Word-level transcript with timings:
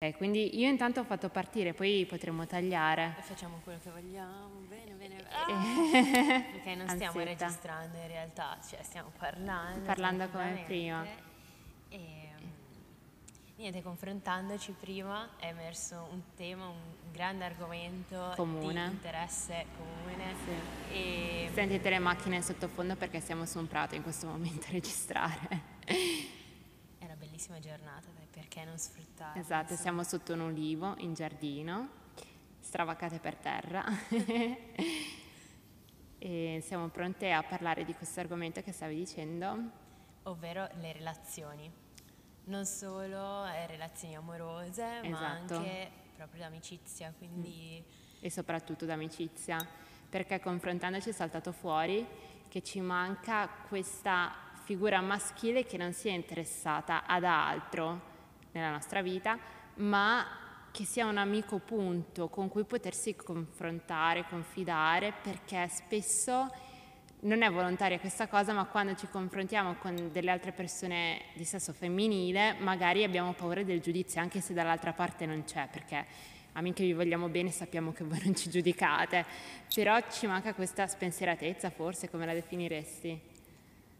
Ok, 0.00 0.16
quindi 0.16 0.56
io 0.60 0.68
intanto 0.68 1.00
ho 1.00 1.04
fatto 1.04 1.28
partire, 1.28 1.74
poi 1.74 2.06
potremo 2.08 2.46
tagliare. 2.46 3.16
E 3.18 3.22
facciamo 3.22 3.58
quello 3.64 3.80
che 3.82 3.90
vogliamo, 3.90 4.60
bene, 4.68 4.92
bene, 4.92 5.16
bene. 5.16 5.28
Ah! 5.28 6.40
Perché 6.52 6.76
non 6.76 6.86
stiamo 6.88 7.18
Ansietta. 7.18 7.24
registrando 7.24 7.96
in 7.96 8.06
realtà, 8.06 8.56
cioè 8.64 8.80
stiamo 8.84 9.10
parlando. 9.18 9.80
Parlando 9.84 10.28
come 10.28 10.52
tranquillamente. 10.52 11.22
E 11.88 12.30
niente, 13.56 13.82
confrontandoci 13.82 14.72
prima 14.78 15.30
è 15.36 15.46
emerso 15.46 16.06
un 16.12 16.22
tema, 16.36 16.68
un 16.68 16.78
grande 17.10 17.44
argomento 17.46 18.34
Comune. 18.36 18.86
di 18.86 18.92
interesse 18.92 19.66
comune. 19.76 20.34
Sì. 20.44 20.94
E 20.94 21.50
Sentite 21.54 21.90
le 21.90 21.98
macchine 21.98 22.36
in 22.36 22.44
sottofondo 22.44 22.94
perché 22.94 23.18
siamo 23.18 23.44
su 23.46 23.58
un 23.58 23.66
prato 23.66 23.96
in 23.96 24.04
questo 24.04 24.28
momento 24.28 24.68
a 24.68 24.70
registrare. 24.70 26.36
Bellissima 27.38 27.60
giornata, 27.60 28.08
dai, 28.16 28.26
perché 28.28 28.64
non 28.64 28.76
sfruttarla? 28.76 29.40
Esatto, 29.40 29.72
insomma. 29.72 29.80
siamo 29.80 30.02
sotto 30.02 30.32
un 30.32 30.40
ulivo 30.40 30.96
in 30.98 31.14
giardino, 31.14 31.88
stravacate 32.58 33.20
per 33.20 33.36
terra. 33.36 33.84
e 36.18 36.60
siamo 36.64 36.88
pronte 36.88 37.30
a 37.30 37.44
parlare 37.44 37.84
di 37.84 37.94
questo 37.94 38.18
argomento 38.18 38.60
che 38.60 38.72
stavi 38.72 38.96
dicendo. 38.96 39.56
ovvero 40.24 40.68
le 40.80 40.92
relazioni. 40.92 41.70
Non 42.46 42.66
solo 42.66 43.46
eh, 43.46 43.68
relazioni 43.68 44.16
amorose, 44.16 45.00
ma 45.04 45.36
Esatto. 45.38 45.54
anche 45.58 45.90
proprio 46.16 46.40
d'amicizia, 46.40 47.14
quindi 47.16 47.84
e 48.20 48.30
soprattutto 48.30 48.84
d'amicizia, 48.84 49.64
perché 50.08 50.40
confrontandoci 50.40 51.10
è 51.10 51.12
saltato 51.12 51.52
fuori 51.52 52.04
che 52.48 52.64
ci 52.64 52.80
manca 52.80 53.48
questa 53.68 54.34
figura 54.68 55.00
maschile 55.00 55.64
che 55.64 55.78
non 55.78 55.94
sia 55.94 56.12
interessata 56.12 57.06
ad 57.06 57.24
altro 57.24 58.00
nella 58.52 58.70
nostra 58.70 59.00
vita, 59.00 59.38
ma 59.76 60.26
che 60.70 60.84
sia 60.84 61.06
un 61.06 61.16
amico 61.16 61.56
punto 61.56 62.28
con 62.28 62.50
cui 62.50 62.64
potersi 62.64 63.16
confrontare, 63.16 64.26
confidare, 64.28 65.14
perché 65.22 65.66
spesso 65.68 66.52
non 67.20 67.40
è 67.40 67.50
volontaria 67.50 67.98
questa 67.98 68.28
cosa, 68.28 68.52
ma 68.52 68.66
quando 68.66 68.94
ci 68.94 69.08
confrontiamo 69.08 69.76
con 69.76 70.10
delle 70.12 70.30
altre 70.30 70.52
persone 70.52 71.22
di 71.32 71.44
sesso 71.44 71.72
femminile, 71.72 72.56
magari 72.58 73.04
abbiamo 73.04 73.32
paura 73.32 73.62
del 73.62 73.80
giudizio, 73.80 74.20
anche 74.20 74.42
se 74.42 74.52
dall'altra 74.52 74.92
parte 74.92 75.24
non 75.24 75.44
c'è, 75.44 75.66
perché 75.72 76.04
amiche 76.52 76.84
vi 76.84 76.92
vogliamo 76.92 77.28
bene, 77.28 77.50
sappiamo 77.52 77.94
che 77.94 78.04
voi 78.04 78.20
non 78.22 78.36
ci 78.36 78.50
giudicate, 78.50 79.24
però 79.74 79.98
ci 80.10 80.26
manca 80.26 80.52
questa 80.52 80.86
spensieratezza, 80.86 81.70
forse, 81.70 82.10
come 82.10 82.26
la 82.26 82.34
definiresti? 82.34 83.37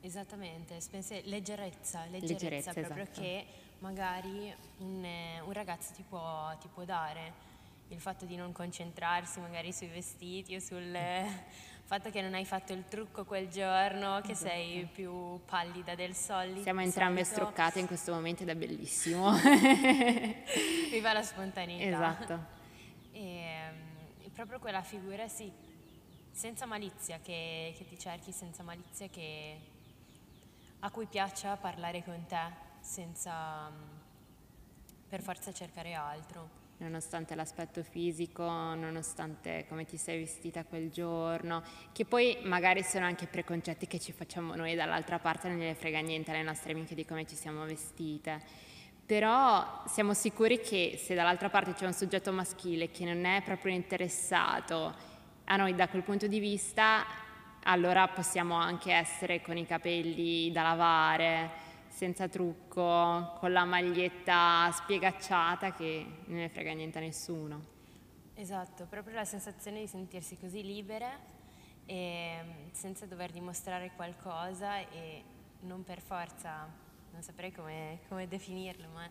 Esattamente, 0.01 0.81
spense- 0.81 1.23
leggerezza, 1.25 2.05
leggerezza, 2.05 2.49
Leggerezza, 2.49 2.73
proprio 2.73 3.03
esatto. 3.03 3.21
che 3.21 3.47
magari 3.81 4.55
un, 4.79 5.07
un 5.45 5.53
ragazzo 5.53 5.93
ti 5.95 6.05
può, 6.09 6.57
ti 6.61 6.69
può 6.69 6.85
dare. 6.85 7.47
Il 7.89 8.01
fatto 8.01 8.27
di 8.27 8.37
non 8.37 8.53
concentrarsi 8.53 9.41
magari 9.41 9.73
sui 9.73 9.87
vestiti 9.87 10.55
o 10.55 10.61
sul 10.61 10.95
eh, 10.95 11.27
fatto 11.85 12.11
che 12.11 12.21
non 12.21 12.35
hai 12.35 12.45
fatto 12.45 12.75
il 12.75 12.85
trucco 12.87 13.25
quel 13.25 13.49
giorno, 13.49 14.21
che 14.21 14.35
sei 14.35 14.87
più 14.93 15.41
pallida 15.47 15.95
del 15.95 16.15
solito. 16.15 16.63
Siamo 16.63 16.83
entrambe 16.83 17.25
solito. 17.25 17.47
struccate 17.47 17.81
in 17.81 17.87
questo 17.87 18.13
momento 18.13 18.43
ed 18.43 18.51
è 18.51 18.57
bellissimo. 18.57 19.33
Viva 20.91 21.13
la 21.15 21.23
spontaneità. 21.23 21.97
esatto. 21.97 22.57
E, 23.13 23.21
ehm, 23.21 24.31
proprio 24.35 24.59
quella 24.59 24.83
figura, 24.83 25.27
sì, 25.29 25.51
senza 26.31 26.67
malizia, 26.67 27.19
che, 27.21 27.75
che 27.77 27.87
ti 27.87 27.99
cerchi, 27.99 28.33
senza 28.33 28.63
malizia, 28.63 29.09
che, 29.09 29.59
a 30.81 30.91
cui 30.91 31.07
piaccia 31.07 31.57
parlare 31.57 32.05
con 32.05 32.25
te, 32.27 32.67
senza 32.81 33.69
mm, 33.69 33.75
per 35.09 35.23
forza 35.23 35.53
cercare 35.53 35.95
altro. 35.95 36.67
nonostante 36.79 37.35
l'aspetto 37.35 37.83
fisico, 37.83 38.45
nonostante 38.45 39.67
come 39.69 39.85
ti 39.85 39.97
sei 39.97 40.21
vestita 40.21 40.65
quel 40.65 40.91
giorno, 40.91 41.63
che 41.91 42.05
poi 42.05 42.39
magari 42.45 42.85
sono 42.85 43.05
anche 43.05 43.27
preconcetti 43.27 43.89
che 43.89 43.99
ci 43.99 44.13
facciamo 44.13 44.55
noi 44.55 44.77
dall'altra 44.77 45.19
parte, 45.19 45.49
non 45.49 45.59
gliene 45.59 45.75
frega 45.75 45.99
niente 45.99 46.31
alle 46.31 46.45
nostre 46.45 46.73
amiche 46.73 46.95
di 46.95 47.05
come 47.05 47.27
ci 47.27 47.35
siamo 47.35 47.65
vestite. 47.65 48.41
Però 49.05 49.83
siamo 49.89 50.15
sicuri 50.15 50.61
che 50.61 51.01
se 51.03 51.15
dall'altra 51.15 51.49
parte 51.49 51.73
c'è 51.73 51.87
un 51.87 51.95
soggetto 51.95 52.31
maschile 52.31 52.91
che 52.91 53.05
non 53.05 53.25
è 53.25 53.43
proprio 53.43 53.75
interessato 53.75 54.95
a 55.45 55.57
noi 55.57 55.75
da 55.75 55.89
quel 55.89 56.03
punto 56.03 56.29
di 56.29 56.39
vista, 56.39 57.05
allora 57.65 58.09
possiamo 58.09 58.55
anche 58.55 58.93
essere 58.93 59.41
con 59.43 59.57
i 59.57 59.67
capelli 59.67 60.51
da 60.51 60.63
lavare, 60.63 61.51
senza 61.89 62.29
trucco, 62.29 63.35
con 63.39 63.53
la 63.53 63.65
maglietta 63.65 64.71
spiegacciata 64.73 65.73
che 65.73 66.07
non 66.27 66.39
ne 66.39 66.49
frega 66.49 66.73
niente 66.73 66.99
a 66.99 67.01
nessuno. 67.01 67.77
Esatto, 68.35 68.87
proprio 68.87 69.15
la 69.15 69.25
sensazione 69.25 69.81
di 69.81 69.89
sentirsi 69.89 70.39
così 70.39 70.63
libere 70.63 71.37
e 71.87 72.39
mm, 72.41 72.71
senza 72.71 73.05
dover 73.07 73.33
dimostrare 73.33 73.91
qualcosa 73.97 74.79
e 74.79 75.25
non 75.61 75.83
per 75.83 76.01
forza, 76.01 76.69
non 77.11 77.23
saprei 77.23 77.51
come, 77.51 77.99
come 78.09 78.29
definirlo, 78.29 78.89
ma 78.95 79.11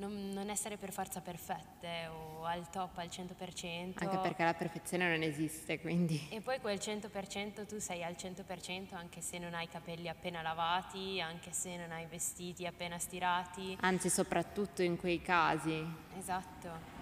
non, 0.00 0.30
non 0.32 0.48
essere 0.48 0.78
per 0.78 0.92
forza 0.92 1.20
perfette 1.20 2.06
o 2.08 2.44
al 2.44 2.68
top 2.70 2.96
al 2.98 3.08
100%. 3.08 3.92
Anche 3.96 4.18
perché 4.18 4.42
la 4.42 4.54
perfezione 4.54 5.08
non 5.08 5.22
esiste, 5.22 5.78
quindi 5.78 6.28
E 6.30 6.40
poi 6.40 6.58
quel 6.58 6.78
100% 6.78 7.66
tu 7.66 7.78
sei 7.78 8.02
al 8.02 8.14
100% 8.14 8.94
anche 8.94 9.20
se 9.20 9.38
non 9.38 9.54
hai 9.54 9.64
i 9.64 9.68
capelli 9.68 10.08
appena 10.08 10.40
lavati, 10.40 11.20
anche 11.20 11.52
se 11.52 11.76
non 11.76 11.92
hai 11.92 12.06
vestiti 12.06 12.66
appena 12.66 12.98
stirati. 12.98 13.76
anzi 13.80 14.08
soprattutto 14.08 14.82
in 14.82 14.96
quei 14.96 15.20
casi. 15.20 15.84
Esatto. 16.16 16.98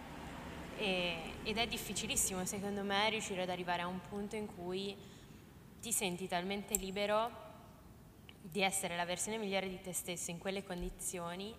E- 0.77 1.33
ed 1.45 1.57
è 1.57 1.67
difficilissimo 1.67 2.45
secondo 2.45 2.83
me 2.83 3.09
riuscire 3.11 3.43
ad 3.43 3.49
arrivare 3.49 3.83
a 3.83 3.87
un 3.87 4.01
punto 4.01 4.37
in 4.37 4.47
cui 4.47 4.97
ti 5.81 5.93
senti 5.93 6.27
talmente 6.27 6.75
libero 6.77 7.47
di 8.41 8.63
essere 8.63 8.97
la 8.97 9.05
versione 9.05 9.39
migliore 9.39 9.69
di 9.69 9.81
te 9.81 9.93
stesso 9.93 10.31
in 10.31 10.39
quelle 10.39 10.65
condizioni, 10.65 11.55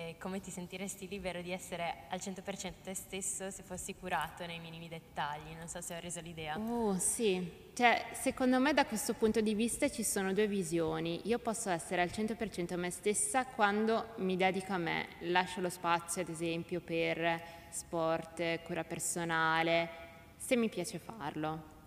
eh, 0.00 0.16
come 0.18 0.40
ti 0.40 0.50
sentiresti 0.50 1.06
libero 1.08 1.42
di 1.42 1.52
essere 1.52 2.04
al 2.08 2.18
100% 2.18 2.72
te 2.82 2.94
stesso 2.94 3.50
se 3.50 3.62
fossi 3.62 3.94
curato 3.94 4.46
nei 4.46 4.58
minimi 4.58 4.88
dettagli. 4.88 5.54
Non 5.56 5.68
so 5.68 5.80
se 5.82 5.94
ho 5.94 6.00
reso 6.00 6.20
l'idea. 6.20 6.58
Oh 6.58 6.98
sì, 6.98 7.68
cioè 7.74 8.06
secondo 8.12 8.58
me 8.58 8.72
da 8.72 8.86
questo 8.86 9.12
punto 9.14 9.40
di 9.40 9.54
vista 9.54 9.90
ci 9.90 10.02
sono 10.02 10.32
due 10.32 10.46
visioni. 10.46 11.20
Io 11.24 11.38
posso 11.38 11.68
essere 11.68 12.00
al 12.00 12.08
100% 12.08 12.78
me 12.78 12.90
stessa 12.90 13.44
quando 13.44 14.14
mi 14.16 14.36
dedico 14.36 14.72
a 14.72 14.78
me, 14.78 15.08
lascio 15.20 15.60
lo 15.60 15.68
spazio 15.68 16.22
ad 16.22 16.28
esempio 16.28 16.80
per 16.80 17.40
sport, 17.68 18.62
cura 18.62 18.84
personale, 18.84 19.88
se 20.36 20.56
mi 20.56 20.68
piace 20.68 20.98
farlo. 20.98 21.78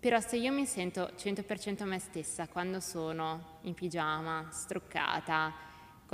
Però 0.00 0.20
se 0.20 0.36
io 0.36 0.52
mi 0.52 0.66
sento 0.66 1.12
100% 1.16 1.84
me 1.84 1.98
stessa 1.98 2.46
quando 2.46 2.80
sono 2.80 3.58
in 3.62 3.72
pigiama, 3.72 4.48
struccata, 4.50 5.63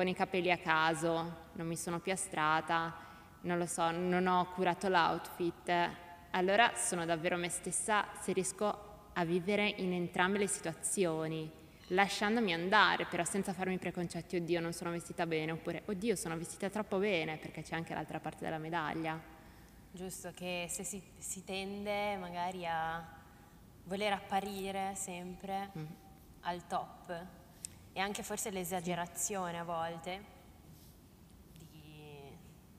con 0.00 0.08
i 0.08 0.14
capelli 0.14 0.50
a 0.50 0.56
caso, 0.56 1.48
non 1.52 1.66
mi 1.66 1.76
sono 1.76 2.00
piastrata, 2.00 2.96
non 3.42 3.58
lo 3.58 3.66
so, 3.66 3.90
non 3.90 4.26
ho 4.26 4.50
curato 4.54 4.88
l'outfit, 4.88 5.90
allora 6.30 6.72
sono 6.74 7.04
davvero 7.04 7.36
me 7.36 7.50
stessa 7.50 8.06
se 8.18 8.32
riesco 8.32 9.10
a 9.12 9.24
vivere 9.26 9.68
in 9.68 9.92
entrambe 9.92 10.38
le 10.38 10.46
situazioni, 10.46 11.50
lasciandomi 11.88 12.54
andare, 12.54 13.04
però 13.04 13.24
senza 13.24 13.52
farmi 13.52 13.76
preconcetti, 13.76 14.36
oddio 14.36 14.58
non 14.62 14.72
sono 14.72 14.90
vestita 14.90 15.26
bene, 15.26 15.52
oppure 15.52 15.82
oddio 15.84 16.16
sono 16.16 16.34
vestita 16.38 16.70
troppo 16.70 16.96
bene, 16.96 17.36
perché 17.36 17.60
c'è 17.60 17.74
anche 17.74 17.92
l'altra 17.92 18.20
parte 18.20 18.42
della 18.42 18.56
medaglia. 18.56 19.20
Giusto 19.90 20.30
che 20.34 20.64
se 20.70 20.82
si, 20.82 21.02
si 21.18 21.44
tende 21.44 22.16
magari 22.16 22.64
a 22.64 23.06
voler 23.84 24.14
apparire 24.14 24.94
sempre 24.94 25.68
Mm. 25.76 25.84
al 26.40 26.66
top 26.66 27.26
e 27.92 28.00
anche 28.00 28.22
forse 28.22 28.50
l'esagerazione 28.50 29.58
a 29.58 29.64
volte 29.64 30.24
di, 31.52 32.36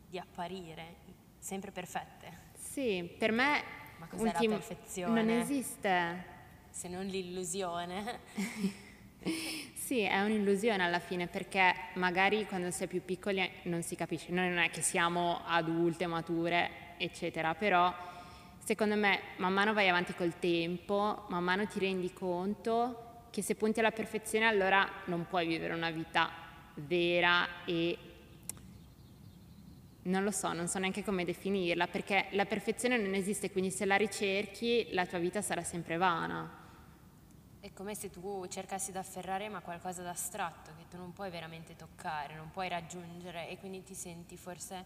di 0.07 0.17
apparire 0.17 0.95
sempre 1.38 1.72
perfette, 1.72 2.49
Sì, 2.58 3.13
per 3.17 3.31
me 3.31 3.61
Ma 3.97 4.08
cos'è 4.08 4.23
la 4.23 4.29
ultim- 4.31 4.52
perfezione? 4.52 5.22
non 5.23 5.29
esiste. 5.40 6.25
se 6.69 6.87
non 6.87 7.05
l'illusione. 7.05 8.19
Sì, 9.75 9.99
è 9.99 10.19
un'illusione 10.22 10.84
alla 10.84 10.97
fine 10.99 11.28
perché 11.28 11.75
magari 11.96 12.47
quando 12.47 12.72
si 12.72 12.85
è 12.85 12.87
più 12.87 13.03
piccoli 13.05 13.47
non 13.64 13.84
si 13.84 13.96
capisce, 13.96 14.31
noi 14.31 14.47
non 14.49 14.57
è 14.57 14.72
che 14.72 14.81
siamo 14.81 15.41
adulte, 15.46 16.07
mature, 16.07 16.96
eccetera, 16.97 17.53
però 17.53 17.93
secondo 18.64 18.96
me 18.96 19.19
man 19.37 19.53
mano 19.53 19.73
vai 19.73 19.90
avanti 19.90 20.16
col 20.16 20.40
tempo, 20.40 21.25
man 21.29 21.43
mano 21.43 21.67
ti 21.67 21.78
rendi 21.78 22.11
conto 22.14 23.10
che 23.31 23.41
se 23.41 23.55
punti 23.55 23.79
alla 23.79 23.91
perfezione 23.91 24.45
allora 24.45 24.87
non 25.05 25.25
puoi 25.25 25.47
vivere 25.47 25.73
una 25.73 25.89
vita 25.89 26.29
vera 26.75 27.47
e 27.66 27.97
non 30.03 30.23
lo 30.23 30.31
so, 30.31 30.51
non 30.53 30.67
so 30.67 30.79
neanche 30.79 31.03
come 31.03 31.25
definirla, 31.25 31.87
perché 31.87 32.28
la 32.31 32.45
perfezione 32.45 32.97
non 32.97 33.13
esiste, 33.13 33.51
quindi 33.51 33.72
se 33.72 33.85
la 33.85 33.95
ricerchi 33.95 34.87
la 34.91 35.05
tua 35.05 35.19
vita 35.19 35.41
sarà 35.41 35.63
sempre 35.63 35.97
vana. 35.97 36.59
È 37.59 37.72
come 37.73 37.93
se 37.93 38.09
tu 38.09 38.45
cercassi 38.47 38.91
di 38.91 38.97
afferrare 38.97 39.47
ma 39.47 39.61
qualcosa 39.61 40.01
d'astratto 40.01 40.72
che 40.78 40.87
tu 40.89 40.97
non 40.97 41.13
puoi 41.13 41.29
veramente 41.29 41.75
toccare, 41.75 42.35
non 42.35 42.49
puoi 42.49 42.67
raggiungere 42.67 43.49
e 43.49 43.57
quindi 43.59 43.83
ti 43.83 43.93
senti 43.93 44.35
forse 44.35 44.83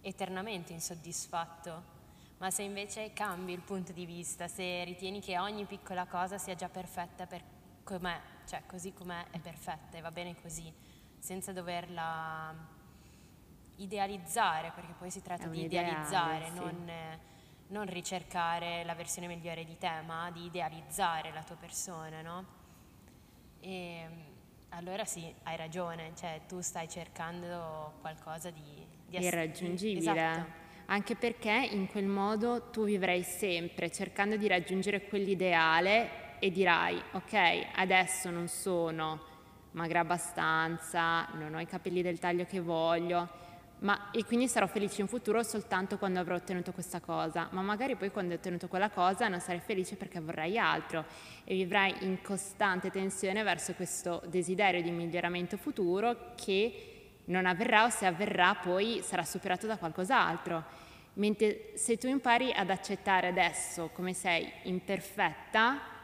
eternamente 0.00 0.72
insoddisfatto. 0.72 1.94
Ma 2.38 2.50
se 2.50 2.62
invece 2.62 3.12
cambi 3.14 3.52
il 3.52 3.60
punto 3.60 3.92
di 3.92 4.04
vista, 4.04 4.48
se 4.48 4.84
ritieni 4.84 5.20
che 5.20 5.38
ogni 5.38 5.64
piccola 5.64 6.04
cosa 6.04 6.36
sia 6.36 6.54
già 6.54 6.68
perfetta 6.68 7.26
per 7.26 7.42
com'è, 7.86 8.20
cioè 8.46 8.62
così 8.66 8.92
com'è 8.92 9.26
è 9.30 9.38
perfetta 9.38 9.96
e 9.96 10.00
va 10.00 10.10
bene 10.10 10.34
così, 10.42 10.72
senza 11.18 11.52
doverla 11.52 12.52
idealizzare, 13.76 14.72
perché 14.74 14.92
poi 14.98 15.10
si 15.10 15.22
tratta 15.22 15.46
di 15.46 15.64
idealizzare, 15.64 16.46
sì. 16.46 16.54
non, 16.54 16.90
non, 17.68 17.86
ricercare 17.86 18.82
la 18.84 18.94
versione 18.94 19.28
migliore 19.28 19.64
di 19.64 19.78
te, 19.78 20.00
ma 20.04 20.30
di 20.32 20.46
idealizzare 20.46 21.32
la 21.32 21.42
tua 21.44 21.54
persona, 21.54 22.22
no? 22.22 22.44
E 23.60 24.08
allora 24.70 25.04
sì, 25.04 25.32
hai 25.44 25.56
ragione, 25.56 26.12
cioè 26.16 26.40
tu 26.48 26.60
stai 26.60 26.88
cercando 26.88 27.94
qualcosa 28.00 28.50
di, 28.50 28.84
di 29.06 29.18
irraggiungibile. 29.18 30.10
Esatto. 30.10 30.64
Anche 30.86 31.14
perché 31.14 31.68
in 31.72 31.86
quel 31.88 32.06
modo 32.06 32.70
tu 32.70 32.84
vivrai 32.84 33.22
sempre 33.22 33.90
cercando 33.90 34.36
di 34.36 34.46
raggiungere 34.48 35.06
quell'ideale 35.06 36.25
e 36.38 36.50
dirai, 36.50 37.00
ok, 37.12 37.66
adesso 37.74 38.30
non 38.30 38.48
sono 38.48 39.34
magra 39.72 40.00
abbastanza, 40.00 41.26
non 41.34 41.54
ho 41.54 41.60
i 41.60 41.66
capelli 41.66 42.02
del 42.02 42.18
taglio 42.18 42.44
che 42.44 42.60
voglio, 42.60 43.28
ma, 43.78 44.10
e 44.10 44.24
quindi 44.24 44.48
sarò 44.48 44.66
felice 44.66 45.02
in 45.02 45.06
futuro 45.06 45.42
soltanto 45.42 45.98
quando 45.98 46.18
avrò 46.18 46.34
ottenuto 46.34 46.72
questa 46.72 47.00
cosa, 47.00 47.48
ma 47.50 47.60
magari 47.60 47.94
poi 47.94 48.10
quando 48.10 48.32
hai 48.32 48.38
ottenuto 48.38 48.68
quella 48.68 48.88
cosa 48.88 49.28
non 49.28 49.38
sarai 49.40 49.60
felice 49.60 49.96
perché 49.96 50.18
vorrai 50.18 50.56
altro 50.56 51.04
e 51.44 51.54
vivrai 51.54 51.94
in 52.00 52.22
costante 52.22 52.90
tensione 52.90 53.42
verso 53.42 53.74
questo 53.74 54.22
desiderio 54.28 54.80
di 54.80 54.90
miglioramento 54.90 55.58
futuro 55.58 56.32
che 56.36 56.92
non 57.26 57.44
avverrà 57.44 57.84
o 57.84 57.90
se 57.90 58.06
avverrà 58.06 58.54
poi 58.54 59.00
sarà 59.02 59.24
superato 59.24 59.66
da 59.66 59.76
qualcos'altro. 59.76 60.64
Mentre 61.14 61.72
se 61.74 61.98
tu 61.98 62.08
impari 62.08 62.52
ad 62.52 62.70
accettare 62.70 63.26
adesso 63.26 63.90
come 63.92 64.14
sei 64.14 64.50
imperfetta, 64.64 65.95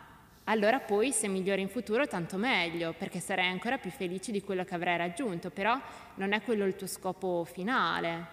allora 0.44 0.80
poi 0.80 1.12
se 1.12 1.28
migliori 1.28 1.62
in 1.62 1.68
futuro 1.68 2.06
tanto 2.06 2.36
meglio, 2.36 2.94
perché 2.96 3.20
sarai 3.20 3.46
ancora 3.46 3.78
più 3.78 3.90
felice 3.90 4.32
di 4.32 4.42
quello 4.42 4.64
che 4.64 4.74
avrai 4.74 4.96
raggiunto, 4.96 5.50
però 5.50 5.78
non 6.16 6.32
è 6.32 6.42
quello 6.42 6.64
il 6.64 6.74
tuo 6.74 6.88
scopo 6.88 7.44
finale, 7.44 8.26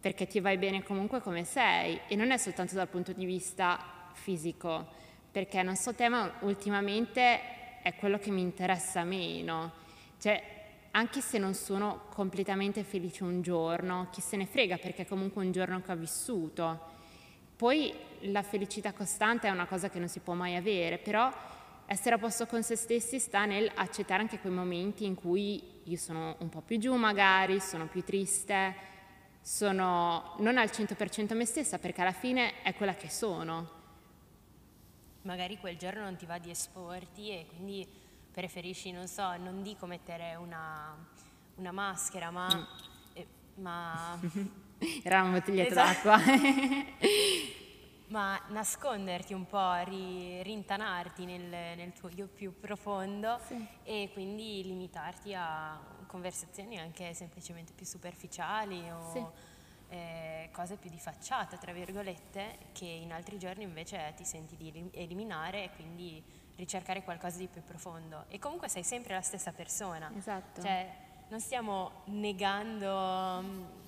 perché 0.00 0.26
ti 0.26 0.38
vai 0.38 0.56
bene 0.56 0.82
comunque 0.84 1.20
come 1.20 1.44
sei 1.44 2.00
e 2.06 2.14
non 2.14 2.30
è 2.30 2.36
soltanto 2.36 2.74
dal 2.74 2.88
punto 2.88 3.12
di 3.12 3.24
vista 3.24 4.10
fisico, 4.12 4.86
perché 5.32 5.62
non 5.62 5.74
so 5.74 5.94
te, 5.94 6.08
ma 6.08 6.32
ultimamente 6.40 7.80
è 7.82 7.94
quello 7.96 8.18
che 8.18 8.30
mi 8.30 8.40
interessa 8.40 9.02
meno. 9.02 9.72
Cioè, 10.18 10.54
anche 10.92 11.20
se 11.20 11.38
non 11.38 11.54
sono 11.54 12.04
completamente 12.10 12.84
felice 12.84 13.24
un 13.24 13.42
giorno, 13.42 14.08
chi 14.10 14.20
se 14.20 14.36
ne 14.36 14.46
frega 14.46 14.78
perché 14.78 15.02
è 15.02 15.06
comunque 15.06 15.44
un 15.44 15.52
giorno 15.52 15.82
che 15.82 15.92
ho 15.92 15.96
vissuto. 15.96 16.94
Poi 17.56 17.92
la 18.32 18.42
felicità 18.42 18.92
costante 18.92 19.48
è 19.48 19.50
una 19.50 19.66
cosa 19.66 19.88
che 19.88 19.98
non 19.98 20.08
si 20.08 20.20
può 20.20 20.34
mai 20.34 20.56
avere, 20.56 20.98
però 20.98 21.32
essere 21.86 22.16
a 22.16 22.18
posto 22.18 22.46
con 22.46 22.62
se 22.62 22.76
stessi 22.76 23.18
sta 23.18 23.46
nel 23.46 23.70
accettare 23.74 24.20
anche 24.20 24.38
quei 24.38 24.52
momenti 24.52 25.04
in 25.04 25.14
cui 25.14 25.80
io 25.84 25.96
sono 25.96 26.36
un 26.40 26.48
po' 26.50 26.60
più 26.60 26.78
giù 26.78 26.94
magari, 26.96 27.60
sono 27.60 27.86
più 27.86 28.02
triste, 28.02 28.74
sono 29.40 30.34
non 30.38 30.58
al 30.58 30.68
100% 30.68 31.34
me 31.34 31.46
stessa 31.46 31.78
perché 31.78 32.02
alla 32.02 32.12
fine 32.12 32.62
è 32.62 32.74
quella 32.74 32.94
che 32.94 33.08
sono. 33.08 33.74
Magari 35.22 35.58
quel 35.58 35.76
giorno 35.76 36.02
non 36.02 36.16
ti 36.16 36.26
va 36.26 36.38
di 36.38 36.50
esporti 36.50 37.30
e 37.30 37.46
quindi 37.46 37.86
preferisci, 38.30 38.90
non 38.90 39.06
so, 39.06 39.34
non 39.38 39.62
dico 39.62 39.86
mettere 39.86 40.34
una, 40.34 40.94
una 41.54 41.72
maschera, 41.72 42.30
ma... 42.30 42.54
Mm. 42.54 42.62
Eh, 43.14 43.26
ma 43.54 44.18
Era 45.02 45.22
una 45.22 45.38
bottiglietta 45.38 45.92
esatto. 45.92 46.08
d'acqua. 46.08 46.32
Ma 48.08 48.40
nasconderti 48.48 49.34
un 49.34 49.46
po', 49.46 49.82
ri, 49.82 50.40
rintanarti 50.42 51.24
nel, 51.24 51.42
nel, 51.76 51.92
tuo 51.92 52.08
io 52.14 52.28
più 52.28 52.58
profondo 52.60 53.40
sì. 53.44 53.66
e 53.82 54.10
quindi 54.12 54.62
limitarti 54.62 55.34
a 55.34 55.78
conversazioni 56.06 56.78
anche 56.78 57.14
semplicemente 57.14 57.72
più 57.74 57.84
superficiali 57.84 58.88
o 58.90 59.10
sì. 59.10 59.24
eh, 59.88 60.48
cose 60.52 60.76
più 60.76 60.88
di 60.88 61.00
facciata, 61.00 61.56
tra 61.56 61.72
virgolette, 61.72 62.58
che 62.72 62.84
in 62.84 63.12
altri 63.12 63.38
giorni 63.38 63.64
invece 63.64 64.12
ti 64.16 64.24
senti 64.24 64.56
di 64.56 64.88
eliminare 64.92 65.64
e 65.64 65.70
quindi 65.74 66.22
ricercare 66.54 67.02
qualcosa 67.02 67.38
di 67.38 67.48
più 67.48 67.64
profondo. 67.64 68.26
E 68.28 68.38
comunque 68.38 68.68
sei 68.68 68.84
sempre 68.84 69.14
la 69.14 69.20
stessa 69.20 69.50
persona. 69.50 70.12
Esatto. 70.16 70.62
Cioè, 70.62 70.94
non 71.28 71.40
stiamo 71.40 72.02
negando 72.04 73.84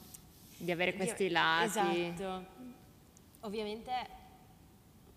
di 0.59 0.71
avere 0.71 0.95
questi 0.95 1.31
lati. 1.31 1.65
Esatto. 1.65 2.47
Ovviamente 3.41 3.93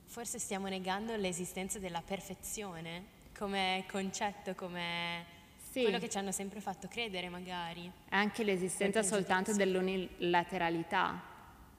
forse 0.05 0.39
stiamo 0.39 0.67
negando 0.67 1.15
l'esistenza 1.15 1.79
della 1.79 2.01
perfezione 2.01 3.19
come 3.37 3.85
concetto, 3.89 4.53
come 4.55 5.25
sì. 5.71 5.81
quello 5.81 5.99
che 5.99 6.09
ci 6.09 6.17
hanno 6.17 6.31
sempre 6.31 6.61
fatto 6.61 6.87
credere 6.87 7.29
magari. 7.29 7.91
Anche 8.09 8.43
l'esistenza 8.43 9.01
soltanto 9.03 9.53
dell'unilateralità. 9.53 11.29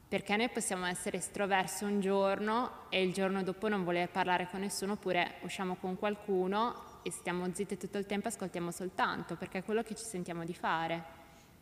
Perché 0.09 0.37
noi 0.37 0.50
possiamo 0.50 0.85
essere 0.87 1.19
estroversi 1.19 1.85
un 1.85 2.00
giorno 2.00 2.91
e 2.91 3.03
il 3.03 3.14
giorno 3.14 3.43
dopo 3.43 3.69
non 3.69 3.82
voler 3.82 4.11
parlare 4.11 4.49
con 4.50 4.61
nessuno 4.61 4.93
oppure 4.93 5.37
usciamo 5.41 5.76
con 5.76 5.97
qualcuno 5.97 7.00
e 7.03 7.11
stiamo 7.11 7.49
zitte 7.55 7.79
tutto 7.79 7.97
il 7.97 8.05
tempo 8.05 8.26
e 8.26 8.31
ascoltiamo 8.31 8.70
soltanto, 8.70 9.37
perché 9.37 9.59
è 9.59 9.64
quello 9.64 9.82
che 9.82 9.94
ci 9.94 10.05
sentiamo 10.05 10.44
di 10.44 10.53
fare. 10.53 11.20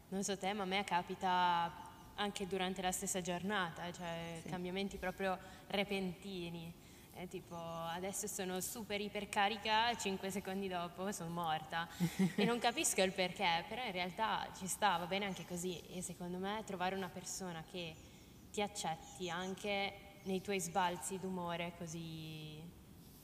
Non 0.08 0.24
so 0.24 0.36
te, 0.36 0.52
ma 0.52 0.64
a 0.64 0.66
me 0.66 0.82
capita 0.82 1.70
anche 2.16 2.46
durante 2.46 2.82
la 2.82 2.92
stessa 2.92 3.20
giornata, 3.20 3.90
cioè 3.92 4.40
sì. 4.42 4.48
cambiamenti 4.48 4.96
proprio 4.96 5.38
repentini. 5.68 6.72
Eh, 7.14 7.28
tipo 7.28 7.56
adesso 7.56 8.26
sono 8.26 8.60
super 8.60 9.00
ipercarica, 9.00 9.94
5 9.94 10.30
secondi 10.30 10.68
dopo 10.68 11.12
sono 11.12 11.28
morta 11.28 11.86
e 12.34 12.44
non 12.44 12.58
capisco 12.60 13.02
il 13.02 13.12
perché, 13.12 13.64
però 13.68 13.84
in 13.84 13.92
realtà 13.92 14.48
ci 14.56 14.66
sta, 14.66 14.96
va 14.96 15.06
bene 15.06 15.26
anche 15.26 15.44
così 15.44 15.78
e 15.90 16.00
secondo 16.00 16.38
me 16.38 16.62
trovare 16.64 16.94
una 16.94 17.10
persona 17.10 17.62
che 17.70 17.94
ti 18.50 18.62
accetti 18.62 19.28
anche 19.28 19.92
nei 20.22 20.40
tuoi 20.40 20.60
sbalzi 20.60 21.18
d'umore 21.18 21.74
così 21.76 22.62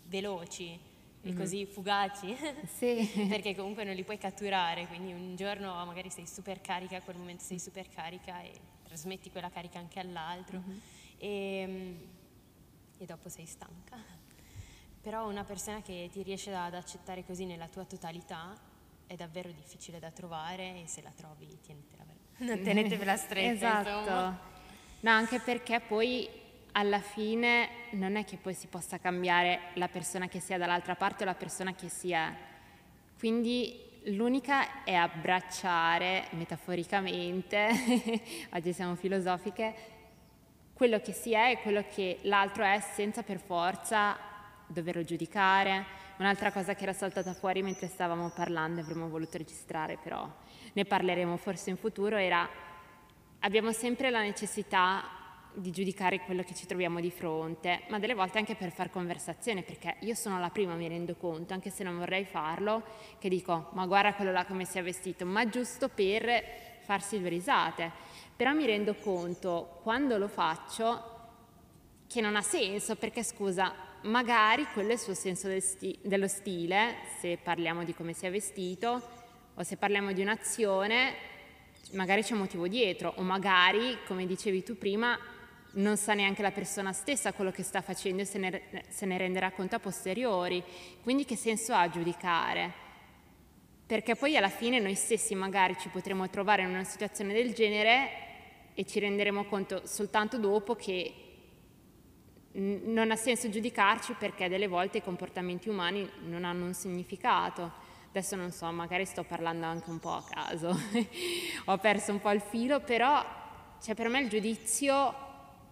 veloci 0.05 0.95
e 1.27 1.29
mm-hmm. 1.29 1.39
così 1.39 1.67
fugaci, 1.67 2.37
sì. 2.77 3.27
perché 3.29 3.55
comunque 3.55 3.85
non 3.85 3.95
li 3.95 4.05
puoi 4.05 4.19
catturare, 4.19 4.87
quindi 4.87 5.13
un 5.13 5.35
giorno 5.35 5.85
magari 5.85 6.09
sei 6.11 6.27
super 6.27 6.61
carica, 6.61 7.01
quel 7.01 7.17
momento 7.17 7.43
sei 7.43 7.59
super 7.59 7.89
carica 7.89 8.41
e 8.43 8.53
trasmetti 8.97 9.31
quella 9.31 9.51
carica 9.51 9.79
anche 9.79 10.01
all'altro 10.01 10.59
mm-hmm. 10.59 10.79
e, 11.19 11.97
e, 12.97 13.05
dopo 13.05 13.29
sei 13.29 13.45
stanca. 13.45 13.99
Però 15.03 15.29
una 15.29 15.45
persona 15.45 15.83
che 15.83 16.09
ti 16.11 16.23
riesce 16.23 16.53
ad 16.55 16.75
accettare 16.75 17.25
così 17.25 17.45
nella 17.45 17.69
tua 17.69 17.85
totalità 17.85 18.59
è 19.07 19.15
davvero 19.15 19.51
difficile 19.51 19.99
da 20.01 20.11
trovare 20.11 20.83
e 20.83 20.85
se 20.87 21.03
la 21.03 21.13
trovi 21.15 21.47
tenetela, 21.61 22.05
tenetevela 22.65 23.17
stretta. 23.17 23.53
esatto. 23.53 23.99
Insomma. 23.99 24.41
No, 25.01 25.11
anche 25.11 25.39
perché 25.41 25.81
poi 25.81 26.29
alla 26.73 27.01
fine 27.01 27.69
non 27.93 28.17
è 28.17 28.25
che 28.25 28.39
poi 28.39 28.55
si 28.55 28.67
possa 28.67 28.99
cambiare 28.99 29.73
la 29.75 29.89
persona 29.89 30.27
che 30.27 30.41
sia 30.41 30.57
dall'altra 30.57 30.97
parte 30.97 31.23
o 31.23 31.27
la 31.27 31.35
persona 31.35 31.75
che 31.75 31.91
sia. 31.91 32.35
Quindi 33.19 33.96
L'unica 34.11 34.85
è 34.85 34.95
abbracciare 34.95 36.27
metaforicamente, 36.31 37.69
oggi 38.55 38.73
siamo 38.73 38.95
filosofiche, 38.95 39.75
quello 40.75 41.01
che 41.01 41.11
si 41.13 41.33
è 41.33 41.51
e 41.51 41.59
quello 41.59 41.85
che 41.93 42.21
l'altro 42.23 42.63
è 42.63 42.79
senza 42.79 43.25
per 43.25 43.41
forza 43.41 44.17
doverlo 44.69 45.03
giudicare. 45.03 45.85
Un'altra 46.19 46.53
cosa 46.53 46.77
che 46.77 46.85
era 46.85 46.93
saltata 46.93 47.35
fuori 47.35 47.63
mentre 47.63 47.89
stavamo 47.89 48.31
parlando, 48.31 48.81
avremmo 48.81 49.09
voluto 49.09 49.39
registrare 49.39 49.99
però 50.01 50.25
ne 50.73 50.85
parleremo 50.85 51.37
forse 51.37 51.71
in 51.71 51.77
futuro, 51.77 52.17
era 52.17 52.49
abbiamo 53.41 53.73
sempre 53.73 54.11
la 54.11 54.21
necessità 54.21 55.03
di 55.57 55.71
giudicare 55.71 56.21
quello 56.21 56.43
che 56.43 56.55
ci 56.55 56.67
troviamo 56.67 57.01
di 57.01 57.11
fronte, 57.11 57.83
ma 57.89 57.99
delle 57.99 58.15
volte 58.15 58.39
anche 58.39 58.55
per 58.55 58.71
far 58.71 58.91
conversazione, 58.91 59.63
perché 59.63 59.97
io 60.01 60.15
sono 60.15 60.39
la 60.39 60.51
prima, 60.51 60.75
mi 60.75 60.87
rendo 60.87 61.15
conto, 61.17 61.55
anche 61.55 61.71
se 61.71 61.83
non 61.83 61.97
vorrei 61.97 62.25
farlo, 62.25 62.83
che 63.19 63.29
dico, 63.29 63.71
ma 63.73 63.87
guarda 63.87 64.15
quello 64.15 64.33
là 64.33 64.45
come 64.45 64.67
si 64.67 64.79
è 64.79 64.83
vestito, 64.83 65.25
ma 65.25 65.49
giusto 65.49 65.89
per 65.89 66.43
farsi 66.81 67.19
due 67.19 67.31
risate. 67.31 67.91
Però 68.37 68.53
mi 68.53 68.67
rendo 68.67 68.95
conto, 68.95 69.81
quando 69.83 70.19
lo 70.19 70.29
faccio, 70.29 71.15
che 72.07 72.21
non 72.21 72.37
ha 72.37 72.43
senso, 72.43 72.97
perché 72.97 73.23
scusa, 73.23 73.75
magari 74.03 74.67
quello 74.75 74.91
è 74.91 74.93
il 74.93 74.99
suo 74.99 75.15
senso 75.15 75.49
del 75.49 75.63
sti- 75.63 76.01
dello 76.03 76.29
stile, 76.29 76.97
se 77.19 77.39
parliamo 77.43 77.83
di 77.83 77.95
come 77.95 78.13
si 78.13 78.27
è 78.27 78.31
vestito, 78.31 79.03
o 79.55 79.63
se 79.63 79.79
parliamo 79.79 80.13
di 80.13 80.21
un'azione, 80.21 81.15
magari 81.93 82.23
c'è 82.23 82.35
un 82.35 82.41
motivo 82.41 82.69
dietro, 82.69 83.15
o 83.17 83.23
magari, 83.23 83.97
come 84.07 84.27
dicevi 84.27 84.63
tu 84.63 84.77
prima, 84.77 85.19
non 85.77 85.97
sa 85.97 86.15
neanche 86.15 86.43
la 86.43 86.53
persona 86.53 86.93
stessa 86.93 87.33
quello 87.33 87.51
che 87.51 87.63
sta 87.63 87.81
facendo 87.81 88.23
e 88.23 88.25
se 88.25 88.39
ne, 88.39 88.63
se 88.89 89.07
ne 89.07 89.19
renderà 89.19 89.51
conto 89.51 89.77
a 89.77 89.81
posteriori. 89.81 90.63
Quindi 91.03 91.25
che 91.25 91.37
senso 91.37 91.75
ha 91.75 91.89
giudicare? 91.89 92.85
Perché 93.87 94.17
poi 94.17 94.37
alla 94.37 94.49
fine 94.49 94.79
noi 94.81 94.95
stessi 94.95 95.35
magari 95.35 95.77
ci 95.79 95.89
potremo 95.89 96.29
trovare 96.29 96.63
in 96.63 96.69
una 96.69 96.85
situazione 96.85 97.33
del 97.33 97.53
genere 97.53 98.25
e 98.75 98.85
ci 98.85 98.99
renderemo 98.99 99.45
conto 99.45 99.83
soltanto 99.87 100.39
dopo 100.39 100.75
che 100.75 101.15
non 102.53 103.11
ha 103.11 103.17
senso 103.17 103.51
giudicarci 103.51 104.15
perché 104.15 104.49
delle 104.49 104.67
volte 104.67 104.99
i 104.99 105.03
comportamenti 105.03 105.69
umani 105.69 106.09
non 106.25 106.45
hanno 106.45 106.65
un 106.65 106.75
significato. 106.75 107.85
Adesso 108.09 108.35
non 108.35 108.51
so, 108.51 108.71
magari 108.73 109.05
sto 109.05 109.25
parlando 109.25 109.67
anche 109.67 109.91
un 109.91 109.99
po' 109.99 110.13
a 110.13 110.25
caso, 110.25 110.75
ho 111.67 111.77
perso 111.77 112.13
un 112.13 112.21
po' 112.21 112.31
il 112.31 112.41
filo, 112.41 112.81
però 112.81 113.23
cioè, 113.83 113.95
per 113.95 114.09
me 114.09 114.21
il 114.21 114.31
giudizio 114.31 115.26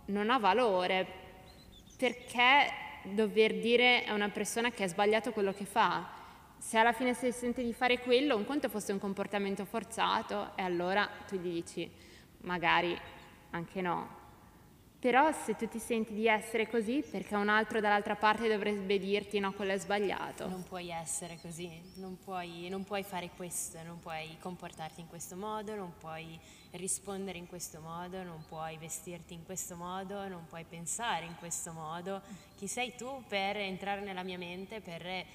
non 0.07 0.31
ha 0.31 0.39
valore. 0.39 1.07
Perché 1.97 2.83
dover 3.03 3.59
dire 3.59 4.05
a 4.05 4.15
una 4.15 4.29
persona 4.29 4.71
che 4.71 4.85
ha 4.85 4.89
sbagliato 4.89 5.33
quello 5.33 5.53
che 5.53 5.65
fa, 5.65 6.09
se 6.59 6.79
alla 6.79 6.93
fine 6.93 7.15
si 7.15 7.31
sente 7.31 7.63
di 7.63 7.75
fare 7.75 8.01
quello, 8.01 8.37
un 8.37 8.47
conto 8.47 8.69
fosse 8.69 8.93
un 8.93 8.99
comportamento 8.99 9.65
forzato 9.65 10.53
e 10.57 10.63
allora 10.63 11.09
tu 11.29 11.37
gli 11.37 11.53
dici 11.53 11.91
magari 12.39 12.99
anche 13.51 13.81
no, 13.81 14.23
però 15.05 15.31
se 15.33 15.55
tu 15.55 15.69
ti 15.69 15.79
senti 15.79 16.15
di 16.15 16.27
essere 16.27 16.67
così, 16.67 17.05
perché 17.07 17.35
un 17.35 17.51
altro 17.51 17.79
dall'altra 17.79 18.17
parte 18.17 18.49
dovrebbe 18.49 18.99
dirti 18.99 19.39
no, 19.39 19.53
quello 19.53 19.73
è 19.73 19.79
sbagliato. 19.79 20.49
Non 20.49 20.63
puoi 20.63 20.89
essere 20.89 21.39
così, 21.43 21.71
non 21.97 22.17
puoi, 22.25 22.71
non 22.71 22.85
puoi 22.85 23.03
fare 23.03 23.29
questo, 23.37 23.83
non 23.83 23.99
puoi 24.01 24.39
comportarti 24.41 25.03
in 25.03 25.07
questo 25.07 25.37
modo, 25.37 25.75
non 25.75 25.93
puoi 25.99 26.41
rispondere 26.71 27.37
in 27.37 27.47
questo 27.47 27.81
modo, 27.83 28.23
non 28.23 28.47
puoi 28.49 28.79
vestirti 28.79 29.35
in 29.35 29.45
questo 29.45 29.77
modo, 29.77 30.27
non 30.27 30.47
puoi 30.47 30.65
pensare 30.65 31.27
in 31.27 31.37
questo 31.39 31.73
modo. 31.73 32.23
Chi 32.57 32.67
sei 32.67 32.95
tu 32.97 33.25
per 33.29 33.59
entrare 33.59 34.01
nella 34.01 34.23
mia 34.23 34.39
mente, 34.39 34.81
per... 34.81 35.27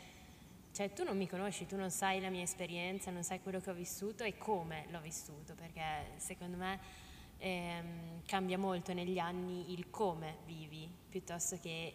Cioè 0.71 0.93
tu 0.93 1.03
non 1.03 1.15
mi 1.15 1.27
conosci, 1.27 1.67
tu 1.67 1.75
non 1.75 1.91
sai 1.91 2.19
la 2.21 2.29
mia 2.31 2.41
esperienza, 2.41 3.11
non 3.11 3.21
sai 3.21 3.39
quello 3.39 3.59
che 3.59 3.69
ho 3.69 3.75
vissuto 3.75 4.23
e 4.23 4.35
come 4.35 4.87
l'ho 4.89 4.99
vissuto, 4.99 5.53
perché 5.53 6.13
secondo 6.17 6.57
me 6.57 7.07
ehm, 7.39 8.21
cambia 8.25 8.57
molto 8.57 8.93
negli 8.93 9.17
anni 9.17 9.73
il 9.73 9.89
come 9.89 10.37
vivi 10.45 10.87
piuttosto 11.09 11.57
che 11.59 11.93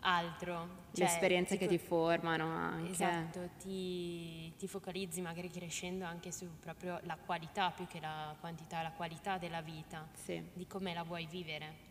altro. 0.00 0.84
Cioè, 0.92 1.04
Le 1.04 1.12
esperienze 1.12 1.56
che 1.56 1.66
ti 1.66 1.78
formano 1.78 2.48
anche. 2.48 2.90
Esatto, 2.90 3.50
ti, 3.60 4.52
ti, 4.56 4.66
focalizzi 4.66 5.20
magari 5.20 5.50
crescendo 5.50 6.04
anche 6.04 6.32
su 6.32 6.48
proprio 6.58 6.98
la 7.02 7.16
qualità 7.16 7.70
più 7.70 7.86
che 7.86 8.00
la 8.00 8.34
quantità, 8.40 8.82
la 8.82 8.92
qualità 8.92 9.38
della 9.38 9.60
vita, 9.60 10.08
sì. 10.14 10.42
di 10.52 10.66
come 10.66 10.94
la 10.94 11.02
vuoi 11.02 11.26
vivere. 11.26 11.84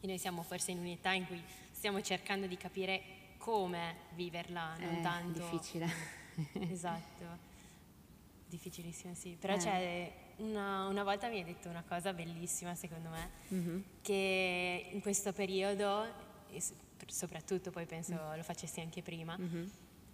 E 0.00 0.06
noi 0.06 0.18
siamo 0.18 0.42
forse 0.42 0.70
in 0.70 0.78
un'età 0.78 1.12
in 1.12 1.26
cui 1.26 1.42
stiamo 1.70 2.00
cercando 2.00 2.46
di 2.46 2.56
capire 2.56 3.02
come 3.38 3.96
viverla, 4.14 4.76
non 4.78 4.96
È 4.96 5.00
tanto... 5.00 5.38
difficile. 5.38 5.88
esatto, 6.70 7.24
difficilissimo 8.46 9.14
sì, 9.14 9.36
però 9.38 9.54
eh. 9.54 9.58
c'è 9.58 10.12
una, 10.40 10.86
una, 10.86 11.02
volta 11.02 11.28
mi 11.28 11.38
hai 11.38 11.44
detto 11.44 11.68
una 11.68 11.84
cosa 11.86 12.12
bellissima 12.12 12.74
secondo 12.74 13.08
me, 13.08 13.30
mm-hmm. 13.52 13.80
che 14.02 14.90
in 14.92 15.00
questo 15.00 15.32
periodo, 15.32 16.06
soprattutto 17.06 17.70
poi 17.70 17.86
penso 17.86 18.14
mm. 18.14 18.36
lo 18.36 18.42
facessi 18.42 18.80
anche 18.80 19.02
prima, 19.02 19.36
mm-hmm. 19.38 19.66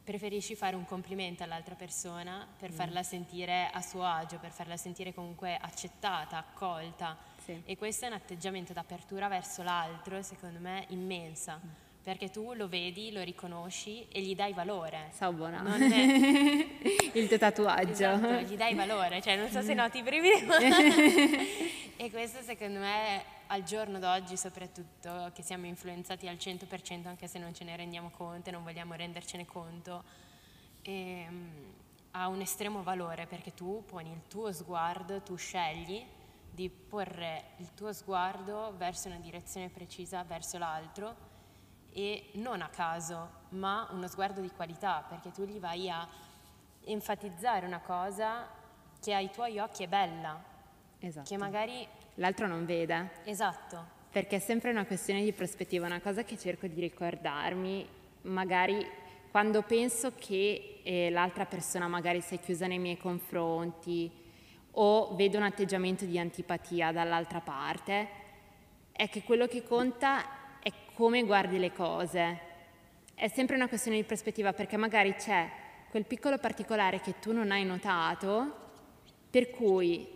preferisci 0.05 0.55
fare 0.55 0.77
un 0.77 0.85
complimento 0.85 1.43
all'altra 1.43 1.75
persona 1.75 2.47
per 2.59 2.71
mm. 2.71 2.75
farla 2.75 3.03
sentire 3.03 3.71
a 3.71 3.81
suo 3.81 4.05
agio, 4.05 4.39
per 4.39 4.51
farla 4.51 4.77
sentire 4.77 5.15
comunque 5.15 5.57
accettata, 5.57 6.39
accolta. 6.39 7.17
Sì. 7.45 7.63
E 7.65 7.77
questo 7.77 8.05
è 8.05 8.09
un 8.09 8.15
atteggiamento 8.15 8.73
d'apertura 8.73 9.29
verso 9.29 9.63
l'altro, 9.63 10.23
secondo 10.23 10.59
me, 10.59 10.85
immensa. 10.89 11.85
Mm 12.07 12.17
perché 12.17 12.31
tu 12.31 12.53
lo 12.53 12.69
vedi, 12.69 13.11
lo 13.11 13.21
riconosci 13.21 14.07
e 14.13 14.21
gli 14.21 14.37
dai 14.37 14.53
valore. 14.53 15.11
Ciao 15.19 15.33
buona. 15.33 15.65
È... 15.75 16.69
Il 17.15 17.27
tuo 17.27 17.37
tatuaggio. 17.37 17.91
Esatto, 17.91 18.41
gli 18.43 18.57
dai 18.57 18.75
valore, 18.77 19.21
cioè 19.21 19.37
non 19.37 19.49
so 19.49 19.61
se 19.61 19.75
noti 19.75 19.99
i 19.99 20.03
brividi. 20.05 20.47
e 21.99 22.09
questo 22.13 22.43
secondo 22.43 22.79
me 22.79 23.25
al 23.49 23.65
giorno 23.65 23.99
d'oggi 23.99 24.37
soprattutto, 24.37 25.33
che 25.35 25.43
siamo 25.43 25.67
influenzati 25.67 26.29
al 26.29 26.37
100% 26.37 27.09
anche 27.09 27.27
se 27.27 27.41
non 27.41 27.53
ce 27.53 27.65
ne 27.65 27.75
rendiamo 27.75 28.13
conto 28.17 28.51
e 28.51 28.53
non 28.53 28.63
vogliamo 28.63 28.95
rendercene 28.95 29.45
conto, 29.45 30.05
ehm, 30.83 31.51
ha 32.13 32.29
un 32.29 32.41
estremo 32.41 32.85
valore 32.85 33.27
perché 33.27 33.53
tu 33.53 33.83
poni 33.85 34.13
il 34.13 34.23
tuo 34.29 34.53
sguardo, 34.53 35.23
tu 35.23 35.35
scegli 35.35 36.05
di 36.53 36.71
porre 36.71 37.47
il 37.57 37.75
tuo 37.75 37.93
sguardo 37.93 38.75
verso 38.77 39.09
una 39.09 39.19
direzione 39.19 39.71
precisa, 39.71 40.23
verso 40.23 40.57
l'altro 40.57 41.35
e 41.97 42.25
non 42.33 42.61
a 42.61 42.69
caso, 42.69 43.45
ma 43.51 43.89
uno 43.91 44.07
sguardo 44.07 44.43
di 44.43 44.51
qualità, 44.51 45.03
perché 45.09 45.31
tu 45.31 45.45
gli 45.45 45.59
vai 45.59 45.89
a 45.89 46.07
enfatizzare 46.85 47.65
una 47.65 47.81
cosa 47.81 48.47
che 49.01 49.15
ai 49.15 49.31
tuoi 49.31 49.59
occhi 49.59 49.85
è 49.85 49.89
bella, 49.89 50.39
esatto. 50.99 51.27
che 51.27 51.39
magari 51.39 51.89
l'altro 52.17 52.47
non 52.47 52.67
vede. 52.67 53.13
Esatto. 53.25 53.95
Perché 54.11 54.37
è 54.37 54.39
sempre 54.41 54.73
una 54.73 54.85
questione 54.85 55.25
di 55.25 55.33
prospettiva, 55.33 55.87
una 55.87 56.03
cosa 56.03 56.23
che 56.23 56.37
cerco 56.37 56.67
di 56.67 56.79
ricordarmi, 56.83 57.89
magari 58.23 58.87
quando 59.31 59.63
penso 59.63 60.13
che 60.17 60.81
eh, 60.83 61.09
l'altra 61.09 61.47
persona 61.47 61.89
magari 61.89 62.21
si 62.21 62.35
è 62.35 62.41
chiusa 62.41 62.67
nei 62.67 62.79
miei 62.79 62.99
confronti 62.99 64.11
o 64.73 65.15
vedo 65.15 65.39
un 65.39 65.45
atteggiamento 65.45 66.05
di 66.05 66.19
antipatia 66.19 66.93
dall'altra 66.93 67.41
parte, 67.41 68.09
è 68.93 69.09
che 69.09 69.23
quello 69.23 69.47
che 69.47 69.63
conta 69.63 70.21
è 70.21 70.36
come 70.97 71.25
guardi 71.25 71.59
le 71.59 71.75
cose. 71.75 72.41
È 73.15 73.29
sempre 73.29 73.55
una 73.55 73.69
questione 73.69 73.99
di 73.99 74.05
prospettiva 74.05 74.55
perché 74.55 74.79
magari 74.79 75.15
c'è 75.15 75.47
quel 75.91 76.07
piccolo 76.07 76.39
particolare 76.39 77.01
che 77.01 77.19
tu 77.21 77.33
non 77.33 77.51
hai 77.51 77.67
notato, 77.67 78.65
per 79.29 79.51
cui 79.51 80.09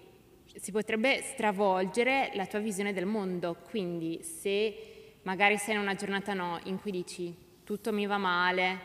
si 0.55 0.73
potrebbe 0.73 1.21
stravolgere 1.21 2.31
la 2.33 2.47
tua 2.47 2.61
visione 2.61 2.95
del 2.95 3.05
mondo. 3.05 3.59
Quindi 3.69 4.23
se 4.23 5.19
magari 5.25 5.59
sei 5.59 5.75
in 5.75 5.83
una 5.83 5.95
giornata 5.95 6.33
no, 6.33 6.59
in 6.65 6.81
cui 6.81 6.93
dici 6.93 7.37
tutto 7.63 7.93
mi 7.93 8.07
va 8.07 8.17
male, 8.17 8.79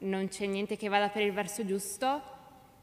non 0.00 0.26
c'è 0.26 0.46
niente 0.46 0.76
che 0.76 0.88
vada 0.88 1.08
per 1.08 1.22
il 1.22 1.32
verso 1.32 1.64
giusto, 1.64 2.20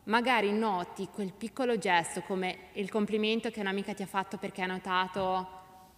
magari 0.05 0.53
noti 0.53 1.09
quel 1.11 1.33
piccolo 1.33 1.77
gesto 1.77 2.21
come 2.21 2.69
il 2.73 2.89
complimento 2.89 3.49
che 3.49 3.59
un'amica 3.59 3.93
ti 3.93 4.01
ha 4.01 4.07
fatto 4.07 4.37
perché 4.37 4.61
ha 4.61 4.67
notato 4.67 5.49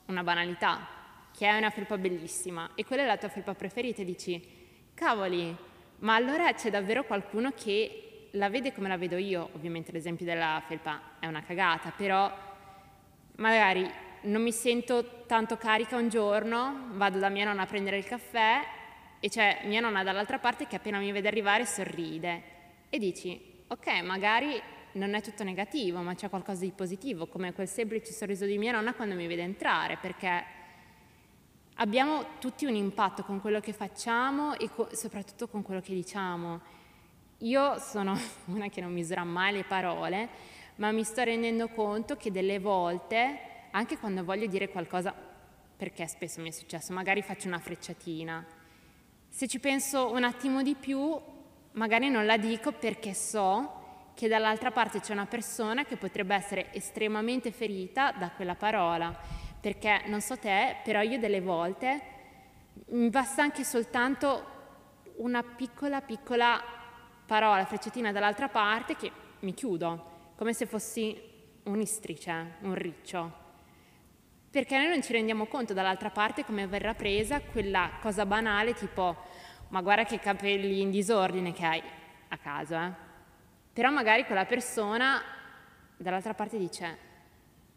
una 0.08 0.24
banalità 0.24 0.97
che 1.38 1.46
è 1.46 1.56
una 1.56 1.70
felpa 1.70 2.00
bellissima 2.00 2.72
e 2.74 2.84
quella 2.84 3.04
è 3.04 3.06
la 3.06 3.18
tua 3.18 3.30
felpa 3.30 3.54
preferita 3.54 4.02
e 4.02 4.06
dici, 4.06 4.44
cavoli, 4.96 5.56
ma 6.00 6.16
allora 6.16 6.52
c'è 6.54 6.72
davvero 6.72 7.04
qualcuno 7.04 7.52
che 7.52 8.30
la 8.32 8.50
vede 8.50 8.74
come 8.74 8.88
la 8.88 8.98
vedo 8.98 9.18
io, 9.18 9.50
ovviamente 9.54 9.92
l'esempio 9.92 10.26
della 10.26 10.64
felpa 10.66 11.00
è 11.20 11.28
una 11.28 11.44
cagata, 11.44 11.92
però 11.96 12.36
magari 13.36 13.88
non 14.22 14.42
mi 14.42 14.52
sento 14.52 15.26
tanto 15.28 15.58
carica 15.58 15.96
un 15.96 16.10
giorno, 16.10 16.88
vado 16.94 17.20
da 17.20 17.30
mia 17.30 17.46
nonna 17.46 17.62
a 17.62 17.68
prendere 17.68 18.00
il 18.00 18.06
caffè 18.06 18.62
e 19.20 19.30
c'è 19.30 19.62
mia 19.66 19.80
nonna 19.80 20.02
dall'altra 20.02 20.40
parte 20.40 20.66
che 20.66 20.78
appena 20.78 20.98
mi 20.98 21.12
vede 21.12 21.28
arrivare 21.28 21.68
sorride 21.68 22.42
e 22.90 22.98
dici, 22.98 23.64
ok, 23.68 24.02
magari 24.02 24.60
non 24.94 25.14
è 25.14 25.22
tutto 25.22 25.44
negativo, 25.44 26.00
ma 26.00 26.16
c'è 26.16 26.30
qualcosa 26.30 26.62
di 26.62 26.72
positivo, 26.72 27.28
come 27.28 27.54
quel 27.54 27.68
semplice 27.68 28.12
sorriso 28.12 28.46
di 28.46 28.58
mia 28.58 28.72
nonna 28.72 28.96
quando 28.96 29.14
mi 29.14 29.28
vede 29.28 29.44
entrare, 29.44 30.00
perché 30.02 30.57
Abbiamo 31.80 32.26
tutti 32.40 32.66
un 32.66 32.74
impatto 32.74 33.22
con 33.22 33.40
quello 33.40 33.60
che 33.60 33.72
facciamo 33.72 34.58
e 34.58 34.68
co- 34.68 34.90
soprattutto 34.94 35.48
con 35.48 35.62
quello 35.62 35.80
che 35.80 35.94
diciamo. 35.94 36.60
Io 37.40 37.78
sono 37.78 38.18
una 38.46 38.68
che 38.68 38.82
non 38.82 38.92
misura 38.92 39.24
mai 39.24 39.54
le 39.54 39.64
parole, 39.64 40.28
ma 40.78 40.92
mi 40.92 41.04
sto 41.04 41.22
rendendo 41.22 41.68
conto 41.68 42.18
che 42.18 42.32
delle 42.32 42.58
volte, 42.58 43.68
anche 43.70 44.00
quando 44.00 44.24
voglio 44.24 44.48
dire 44.48 44.70
qualcosa, 44.70 45.14
perché 45.78 46.08
spesso 46.08 46.42
mi 46.42 46.48
è 46.48 46.52
successo, 46.52 46.94
magari 46.94 47.22
faccio 47.22 47.48
una 47.48 47.60
frecciatina, 47.60 48.44
se 49.30 49.48
ci 49.48 49.60
penso 49.60 50.12
un 50.12 50.24
attimo 50.24 50.64
di 50.64 50.74
più, 50.74 51.16
magari 51.74 52.10
non 52.10 52.26
la 52.26 52.38
dico 52.38 52.72
perché 52.72 53.14
so 53.14 53.76
che 54.16 54.28
dall'altra 54.28 54.72
parte 54.72 55.00
c'è 55.00 55.14
una 55.14 55.28
persona 55.28 55.86
che 55.86 55.96
potrebbe 55.96 56.34
essere 56.34 56.74
estremamente 56.74 57.52
ferita 57.52 58.14
da 58.14 58.32
quella 58.32 58.56
parola 58.56 59.46
perché 59.60 60.04
non 60.06 60.22
so 60.22 60.38
te, 60.38 60.78
però 60.84 61.02
io 61.02 61.20
delle 61.20 61.42
volte 61.42 62.02
mi 62.90 63.10
basta 63.10 63.42
anche 63.42 63.64
soltanto 63.64 64.56
una 65.18 65.44
piccola 65.44 66.02
piccola 66.02 66.62
parola, 67.26 67.66
freccettina 67.66 68.12
dall'altra 68.12 68.48
parte 68.48 68.96
che 68.96 69.12
mi 69.40 69.54
chiudo, 69.54 70.34
come 70.36 70.54
se 70.54 70.66
fossi 70.66 71.20
un'istrice, 71.64 72.56
un 72.62 72.76
riccio. 72.76 73.46
Perché 74.50 74.78
noi 74.78 74.88
non 74.88 75.04
ci 75.04 75.12
rendiamo 75.12 75.46
conto 75.46 75.74
dall'altra 75.74 76.10
parte 76.10 76.46
come 76.46 76.68
verrà 76.68 76.94
presa 76.94 77.42
quella 77.42 77.92
cosa 78.02 78.26
banale 78.26 78.74
tipo 78.74 79.16
ma 79.70 79.82
guarda 79.82 80.06
che 80.06 80.20
capelli 80.20 80.80
in 80.80 80.90
disordine 80.90 81.52
che 81.52 81.66
hai 81.66 81.84
a 82.30 82.38
caso, 82.38 82.76
eh. 82.76 82.92
Però 83.74 83.92
magari 83.92 84.26
quella 84.26 84.46
persona 84.46 85.22
dall'altra 85.98 86.34
parte 86.34 86.58
dice 86.58 86.98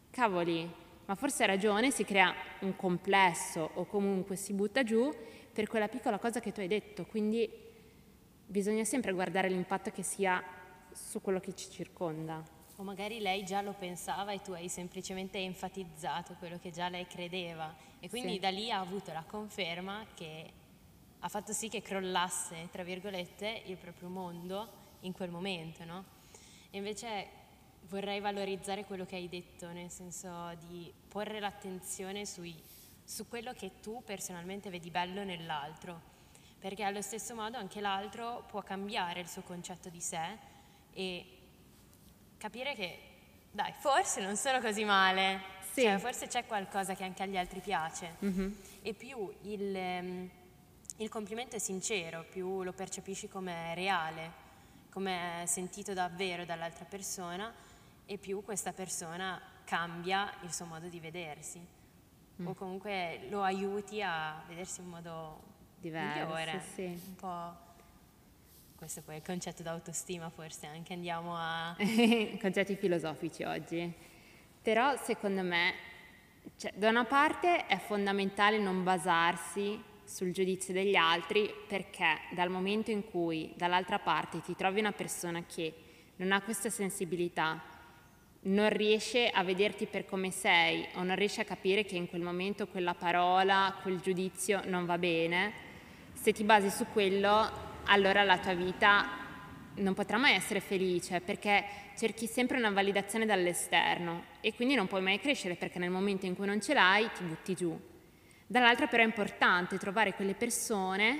cavoli, 0.09 0.69
ma 1.05 1.15
forse 1.15 1.43
ha 1.43 1.47
ragione, 1.47 1.91
si 1.91 2.03
crea 2.03 2.33
un 2.59 2.75
complesso 2.75 3.71
o 3.75 3.85
comunque 3.85 4.35
si 4.35 4.53
butta 4.53 4.83
giù 4.83 5.13
per 5.51 5.67
quella 5.67 5.87
piccola 5.87 6.17
cosa 6.19 6.39
che 6.39 6.51
tu 6.51 6.59
hai 6.61 6.67
detto, 6.67 7.05
quindi 7.05 7.49
bisogna 8.45 8.83
sempre 8.83 9.11
guardare 9.13 9.49
l'impatto 9.49 9.91
che 9.91 10.03
si 10.03 10.25
ha 10.25 10.41
su 10.93 11.21
quello 11.21 11.39
che 11.39 11.53
ci 11.55 11.69
circonda. 11.69 12.59
o 12.77 12.83
magari 12.83 13.19
lei 13.19 13.43
già 13.43 13.61
lo 13.61 13.73
pensava 13.73 14.31
e 14.31 14.41
tu 14.41 14.53
hai 14.53 14.67
semplicemente 14.67 15.37
enfatizzato 15.37 16.33
quello 16.39 16.57
che 16.57 16.71
già 16.71 16.89
lei 16.89 17.05
credeva 17.05 17.75
e 17.99 18.09
quindi 18.09 18.33
Sì. 18.33 18.39
da 18.39 18.49
lì 18.49 18.71
ha 18.71 18.79
avuto 18.79 19.13
la 19.13 19.23
conferma 19.27 20.03
che 20.15 20.51
ha 21.19 21.27
fatto 21.29 21.53
sì 21.53 21.69
che 21.69 21.81
crollasse, 21.83 22.69
tra 22.71 22.81
virgolette, 22.83 23.61
il 23.67 23.77
proprio 23.77 24.09
mondo 24.09 24.67
in 25.01 25.11
quel 25.11 25.29
momento, 25.29 25.85
no? 25.85 26.03
E 26.71 26.77
invece 26.77 27.27
vorrei 27.91 28.21
valorizzare 28.21 28.85
quello 28.85 29.05
che 29.05 29.17
hai 29.17 29.27
detto, 29.27 29.67
nel 29.73 29.91
senso 29.91 30.53
di 30.65 30.91
porre 31.09 31.41
l'attenzione 31.41 32.25
sui- 32.25 32.55
su 33.03 33.27
quello 33.27 33.51
che 33.51 33.81
tu 33.81 34.01
personalmente 34.05 34.69
vedi 34.69 34.89
bello 34.89 35.25
nell'altro, 35.25 35.99
perché 36.57 36.83
allo 36.83 37.01
stesso 37.01 37.35
modo 37.35 37.57
anche 37.57 37.81
l'altro 37.81 38.45
può 38.47 38.61
cambiare 38.61 39.19
il 39.19 39.27
suo 39.27 39.41
concetto 39.41 39.89
di 39.89 39.99
sé 39.99 40.37
e 40.93 41.25
capire 42.37 42.73
che, 42.75 42.99
dai, 43.51 43.73
forse 43.73 44.21
non 44.21 44.37
sono 44.37 44.61
così 44.61 44.85
male, 44.85 45.41
Sì. 45.73 45.81
cioè, 45.81 45.97
forse 45.97 46.27
c'è 46.27 46.45
qualcosa 46.45 46.95
che 46.95 47.03
anche 47.03 47.23
agli 47.23 47.35
altri 47.37 47.59
piace 47.59 48.15
Mhm. 48.19 48.55
e 48.83 48.93
più 48.93 49.29
il, 49.41 49.75
ehm, 49.75 50.29
il 50.97 51.09
complimento 51.09 51.57
è 51.57 51.59
sincero, 51.59 52.23
più 52.29 52.63
lo 52.63 52.71
percepisci 52.71 53.27
come 53.27 53.75
reale, 53.75 54.31
come 54.91 55.43
sentito 55.45 55.93
davvero 55.93 56.45
dall'altra 56.45 56.85
persona 56.85 57.53
e 58.05 58.17
più 58.17 58.43
questa 58.43 58.73
persona 58.73 59.41
cambia 59.63 60.33
il 60.41 60.51
suo 60.51 60.65
modo 60.65 60.87
di 60.87 60.99
vedersi 60.99 61.79
o 62.43 62.53
comunque 62.53 63.27
lo 63.29 63.43
aiuti 63.43 64.01
a 64.01 64.43
vedersi 64.47 64.81
in 64.81 64.87
modo 64.87 65.49
Diverso, 65.79 66.19
migliore. 66.19 66.63
sì. 66.73 66.83
Un 66.85 67.15
po' 67.15 67.69
questo 68.75 69.01
poi 69.01 69.15
è 69.15 69.17
il 69.17 69.23
concetto 69.23 69.61
d'autostima 69.61 70.29
forse 70.29 70.65
anche 70.65 70.93
andiamo 70.93 71.35
a 71.35 71.75
concetti 72.41 72.75
filosofici 72.75 73.43
oggi. 73.43 73.93
Però 74.61 74.95
secondo 74.97 75.41
me, 75.41 75.73
cioè, 76.57 76.71
da 76.75 76.89
una 76.89 77.05
parte 77.05 77.65
è 77.65 77.77
fondamentale 77.77 78.57
non 78.59 78.83
basarsi 78.83 79.79
sul 80.03 80.31
giudizio 80.31 80.73
degli 80.73 80.95
altri 80.95 81.51
perché 81.67 82.21
dal 82.31 82.49
momento 82.49 82.91
in 82.91 83.09
cui 83.09 83.53
dall'altra 83.55 83.97
parte 83.99 84.41
ti 84.41 84.55
trovi 84.55 84.79
una 84.79 84.91
persona 84.91 85.43
che 85.45 85.73
non 86.17 86.31
ha 86.31 86.41
questa 86.41 86.69
sensibilità, 86.69 87.59
non 88.43 88.69
riesce 88.69 89.29
a 89.29 89.43
vederti 89.43 89.85
per 89.85 90.05
come 90.05 90.31
sei 90.31 90.87
o 90.93 91.03
non 91.03 91.15
riesce 91.15 91.41
a 91.41 91.45
capire 91.45 91.85
che 91.85 91.95
in 91.95 92.07
quel 92.07 92.21
momento 92.21 92.67
quella 92.67 92.95
parola, 92.95 93.77
quel 93.81 93.99
giudizio 93.99 94.61
non 94.65 94.85
va 94.85 94.97
bene, 94.97 95.53
se 96.13 96.31
ti 96.33 96.43
basi 96.43 96.69
su 96.69 96.85
quello, 96.91 97.69
allora 97.85 98.23
la 98.23 98.39
tua 98.39 98.53
vita 98.53 99.19
non 99.75 99.93
potrà 99.93 100.17
mai 100.17 100.33
essere 100.33 100.59
felice 100.59 101.21
perché 101.21 101.63
cerchi 101.97 102.25
sempre 102.25 102.57
una 102.57 102.71
validazione 102.71 103.25
dall'esterno 103.25 104.25
e 104.41 104.53
quindi 104.53 104.75
non 104.75 104.87
puoi 104.87 105.01
mai 105.01 105.19
crescere 105.19 105.55
perché 105.55 105.79
nel 105.79 105.89
momento 105.91 106.25
in 106.25 106.35
cui 106.35 106.45
non 106.45 106.61
ce 106.61 106.73
l'hai 106.73 107.09
ti 107.13 107.23
butti 107.23 107.53
giù. 107.53 107.79
Dall'altra 108.47 108.87
però 108.87 109.03
è 109.03 109.05
importante 109.05 109.77
trovare 109.77 110.13
quelle 110.13 110.33
persone 110.33 111.19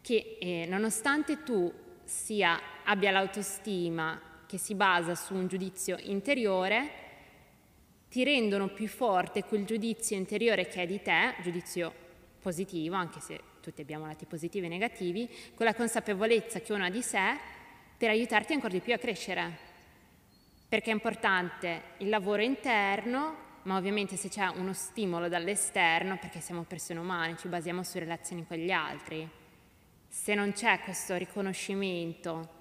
che 0.00 0.38
eh, 0.40 0.66
nonostante 0.68 1.42
tu 1.42 1.72
sia, 2.02 2.60
abbia 2.84 3.10
l'autostima 3.10 4.20
che 4.50 4.58
si 4.58 4.74
basa 4.74 5.14
su 5.14 5.32
un 5.32 5.46
giudizio 5.46 5.96
interiore, 6.00 6.90
ti 8.08 8.24
rendono 8.24 8.66
più 8.66 8.88
forte 8.88 9.44
quel 9.44 9.64
giudizio 9.64 10.16
interiore 10.16 10.66
che 10.66 10.82
è 10.82 10.86
di 10.88 11.00
te, 11.00 11.36
giudizio 11.40 11.94
positivo, 12.40 12.96
anche 12.96 13.20
se 13.20 13.40
tutti 13.60 13.80
abbiamo 13.80 14.06
lati 14.06 14.26
positivi 14.26 14.66
e 14.66 14.68
negativi, 14.68 15.30
con 15.54 15.66
la 15.66 15.74
consapevolezza 15.74 16.58
che 16.58 16.72
uno 16.72 16.84
ha 16.84 16.90
di 16.90 17.00
sé 17.00 17.36
per 17.96 18.08
aiutarti 18.08 18.52
ancora 18.52 18.72
di 18.72 18.80
più 18.80 18.92
a 18.92 18.98
crescere. 18.98 19.56
Perché 20.68 20.90
è 20.90 20.94
importante 20.94 21.82
il 21.98 22.08
lavoro 22.08 22.42
interno, 22.42 23.36
ma 23.62 23.76
ovviamente 23.76 24.16
se 24.16 24.28
c'è 24.28 24.48
uno 24.48 24.72
stimolo 24.72 25.28
dall'esterno, 25.28 26.18
perché 26.18 26.40
siamo 26.40 26.64
persone 26.64 26.98
umane, 26.98 27.36
ci 27.36 27.46
basiamo 27.46 27.84
su 27.84 28.00
relazioni 28.00 28.44
con 28.44 28.56
gli 28.56 28.72
altri. 28.72 29.28
Se 30.08 30.34
non 30.34 30.50
c'è 30.50 30.80
questo 30.80 31.14
riconoscimento, 31.14 32.58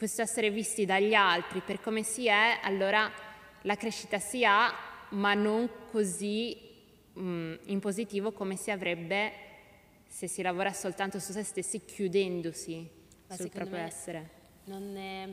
questo 0.00 0.22
essere 0.22 0.50
visti 0.50 0.86
dagli 0.86 1.12
altri 1.12 1.60
per 1.60 1.78
come 1.82 2.02
si 2.02 2.26
è, 2.26 2.58
allora 2.62 3.12
la 3.64 3.76
crescita 3.76 4.18
si 4.18 4.46
ha, 4.46 4.72
ma 5.10 5.34
non 5.34 5.68
così 5.90 6.56
mm, 7.18 7.54
in 7.66 7.80
positivo 7.80 8.32
come 8.32 8.56
si 8.56 8.70
avrebbe 8.70 9.30
se 10.06 10.26
si 10.26 10.40
lavora 10.40 10.72
soltanto 10.72 11.18
su 11.20 11.32
se 11.32 11.42
stessi 11.42 11.84
chiudendosi 11.84 12.90
Ma 13.26 13.36
sul 13.36 13.50
proprio 13.50 13.76
essere. 13.80 14.30
non, 14.64 14.96
è- 14.96 15.28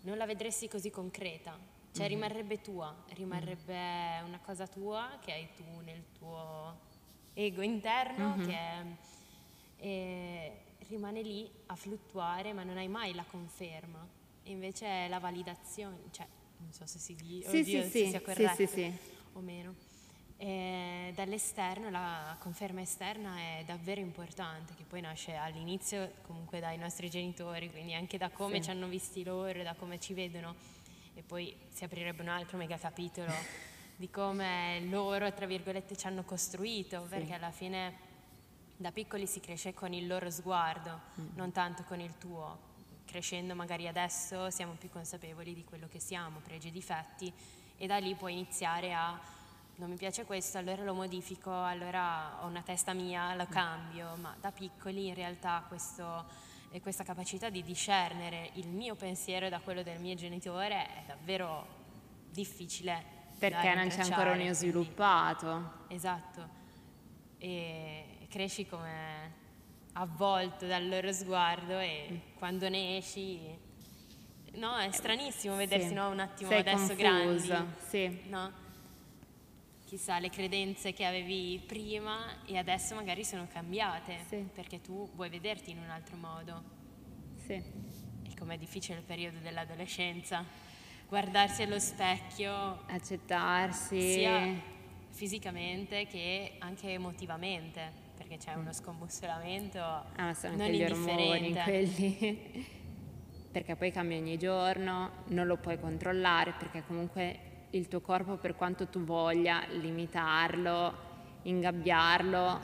non 0.00 0.16
la 0.16 0.26
vedresti 0.26 0.66
così 0.66 0.90
concreta, 0.90 1.56
cioè 1.92 2.06
Mhm. 2.06 2.08
rimarrebbe 2.12 2.60
tua, 2.60 3.04
rimarrebbe 3.10 4.20
una 4.26 4.40
cosa 4.44 4.66
tua 4.66 5.16
che 5.24 5.30
hai 5.30 5.48
tu 5.54 5.62
nel 5.84 6.02
tuo 6.18 6.76
ego 7.34 7.62
interno 7.62 8.34
Mhm. 8.34 8.44
che 8.44 9.08
e 9.76 10.60
rimane 10.90 11.22
lì 11.22 11.48
a 11.66 11.76
fluttuare 11.76 12.52
ma 12.52 12.64
non 12.64 12.76
hai 12.76 12.88
mai 12.88 13.14
la 13.14 13.24
conferma. 13.24 14.06
Invece 14.44 15.06
la 15.08 15.18
validazione, 15.18 15.96
cioè 16.10 16.26
non 16.58 16.72
so 16.72 16.84
se 16.84 16.98
si, 16.98 17.14
di- 17.14 17.42
Sì, 17.46 17.58
oddio, 17.60 17.62
sì, 17.62 17.88
se 17.88 18.04
sì, 18.04 18.08
sia 18.10 18.20
corretto 18.20 18.54
sì, 18.54 18.66
sì. 18.66 18.92
o 19.34 19.40
meno. 19.40 19.74
E 20.36 21.12
dall'esterno 21.14 21.90
la 21.90 22.34
conferma 22.40 22.80
esterna 22.80 23.36
è 23.36 23.62
davvero 23.66 24.00
importante, 24.00 24.74
che 24.74 24.84
poi 24.84 25.02
nasce 25.02 25.34
all'inizio 25.34 26.12
comunque 26.22 26.60
dai 26.60 26.78
nostri 26.78 27.10
genitori, 27.10 27.70
quindi 27.70 27.94
anche 27.94 28.16
da 28.18 28.30
come 28.30 28.60
ci 28.62 28.70
hanno 28.70 28.88
visti 28.88 29.22
loro, 29.22 29.62
da 29.62 29.74
come 29.74 30.00
ci 30.00 30.14
vedono, 30.14 30.54
e 31.14 31.22
poi 31.22 31.54
si 31.68 31.84
aprirebbe 31.84 32.22
un 32.22 32.28
altro 32.28 32.56
mega 32.56 32.78
capitolo 32.78 33.32
di 33.96 34.08
come 34.10 34.80
loro, 34.88 35.30
tra 35.34 35.44
virgolette, 35.46 35.94
ci 35.94 36.06
hanno 36.06 36.24
costruito, 36.24 37.06
perché 37.08 37.34
alla 37.34 37.50
fine 37.50 38.08
da 38.80 38.92
piccoli 38.92 39.26
si 39.26 39.40
cresce 39.40 39.74
con 39.74 39.92
il 39.92 40.06
loro 40.06 40.30
sguardo, 40.30 41.00
non 41.34 41.52
tanto 41.52 41.82
con 41.82 42.00
il 42.00 42.16
tuo. 42.16 42.68
Crescendo 43.04 43.54
magari 43.54 43.86
adesso 43.86 44.48
siamo 44.48 44.72
più 44.72 44.88
consapevoli 44.88 45.52
di 45.52 45.64
quello 45.64 45.86
che 45.86 46.00
siamo, 46.00 46.38
pregi 46.38 46.68
e 46.68 46.70
difetti, 46.70 47.30
e 47.76 47.86
da 47.86 47.98
lì 47.98 48.14
puoi 48.14 48.32
iniziare 48.32 48.94
a 48.94 49.20
non 49.74 49.90
mi 49.90 49.96
piace 49.96 50.24
questo, 50.24 50.56
allora 50.56 50.82
lo 50.82 50.94
modifico, 50.94 51.52
allora 51.52 52.42
ho 52.42 52.46
una 52.46 52.62
testa 52.62 52.94
mia, 52.94 53.34
lo 53.34 53.46
cambio, 53.46 54.16
ma 54.16 54.34
da 54.40 54.50
piccoli 54.50 55.08
in 55.08 55.14
realtà 55.14 55.62
questo, 55.68 56.24
e 56.70 56.80
questa 56.80 57.04
capacità 57.04 57.50
di 57.50 57.62
discernere 57.62 58.50
il 58.54 58.68
mio 58.68 58.94
pensiero 58.94 59.50
da 59.50 59.60
quello 59.60 59.82
del 59.82 60.00
mio 60.00 60.14
genitore 60.14 60.86
è 60.86 61.02
davvero 61.06 61.66
difficile. 62.30 63.18
Perché 63.38 63.74
non 63.74 63.88
c'è 63.88 64.00
ancora 64.00 64.30
un 64.32 64.38
rintracciare, 64.38 64.42
io 64.42 64.54
quindi- 64.54 64.54
sviluppato. 64.54 65.72
Esatto, 65.88 66.48
e 67.36 68.19
cresci 68.30 68.64
come 68.66 69.38
avvolto 69.94 70.66
dal 70.66 70.88
loro 70.88 71.12
sguardo 71.12 71.78
e 71.78 72.20
quando 72.38 72.68
ne 72.68 72.96
esci, 72.96 73.40
no, 74.54 74.76
è 74.78 74.90
stranissimo 74.92 75.56
vedersi 75.56 75.88
Sì. 75.88 75.94
no, 75.94 76.08
un 76.08 76.20
attimo 76.20 76.48
Sei 76.48 76.60
adesso 76.60 76.94
confusa, 76.94 76.96
grandi, 76.96 77.72
sì. 77.88 78.20
no? 78.28 78.52
Chissà 79.84 80.20
le 80.20 80.30
credenze 80.30 80.92
che 80.92 81.04
avevi 81.04 81.60
prima 81.66 82.44
e 82.46 82.56
adesso 82.56 82.94
magari 82.94 83.24
sono 83.24 83.48
cambiate 83.52 84.18
Sì. 84.28 84.36
perché 84.54 84.80
tu 84.80 85.10
vuoi 85.14 85.28
vederti 85.28 85.72
in 85.72 85.78
un 85.78 85.90
altro 85.90 86.16
modo. 86.16 86.62
Sì. 87.44 87.54
E 87.54 88.34
com'è 88.38 88.56
difficile 88.56 88.98
il 88.98 89.04
periodo 89.04 89.38
dell'adolescenza, 89.38 90.44
guardarsi 91.08 91.62
allo 91.62 91.80
specchio 91.80 92.84
Accettarsi. 92.86 94.12
sia 94.12 94.78
fisicamente 95.10 96.06
che 96.06 96.54
anche 96.60 96.90
emotivamente, 96.92 97.99
perché 98.30 98.44
c'è 98.44 98.54
uno 98.54 98.72
scombussolamento 98.72 99.80
Ah, 99.80 100.32
sono 100.34 100.52
non 100.52 100.66
anche 100.66 100.76
gli 100.76 100.84
ormoni 100.84 101.52
quelli. 101.52 102.66
perché 103.50 103.74
poi 103.74 103.90
cambia 103.90 104.18
ogni 104.18 104.38
giorno, 104.38 105.24
non 105.28 105.48
lo 105.48 105.56
puoi 105.56 105.80
controllare 105.80 106.54
perché 106.56 106.84
comunque 106.86 107.48
il 107.70 107.88
tuo 107.88 108.00
corpo 108.00 108.36
per 108.36 108.54
quanto 108.54 108.86
tu 108.86 109.02
voglia 109.02 109.66
limitarlo, 109.66 110.94
ingabbiarlo, 111.42 112.60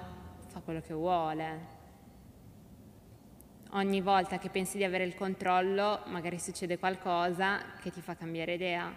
fa 0.46 0.60
quello 0.60 0.80
che 0.80 0.94
vuole. 0.94 1.74
Ogni 3.70 4.00
volta 4.00 4.38
che 4.38 4.50
pensi 4.50 4.76
di 4.76 4.84
avere 4.84 5.02
il 5.02 5.16
controllo, 5.16 6.02
magari 6.06 6.38
succede 6.38 6.78
qualcosa 6.78 7.60
che 7.80 7.90
ti 7.90 8.00
fa 8.00 8.14
cambiare 8.14 8.54
idea. 8.54 8.94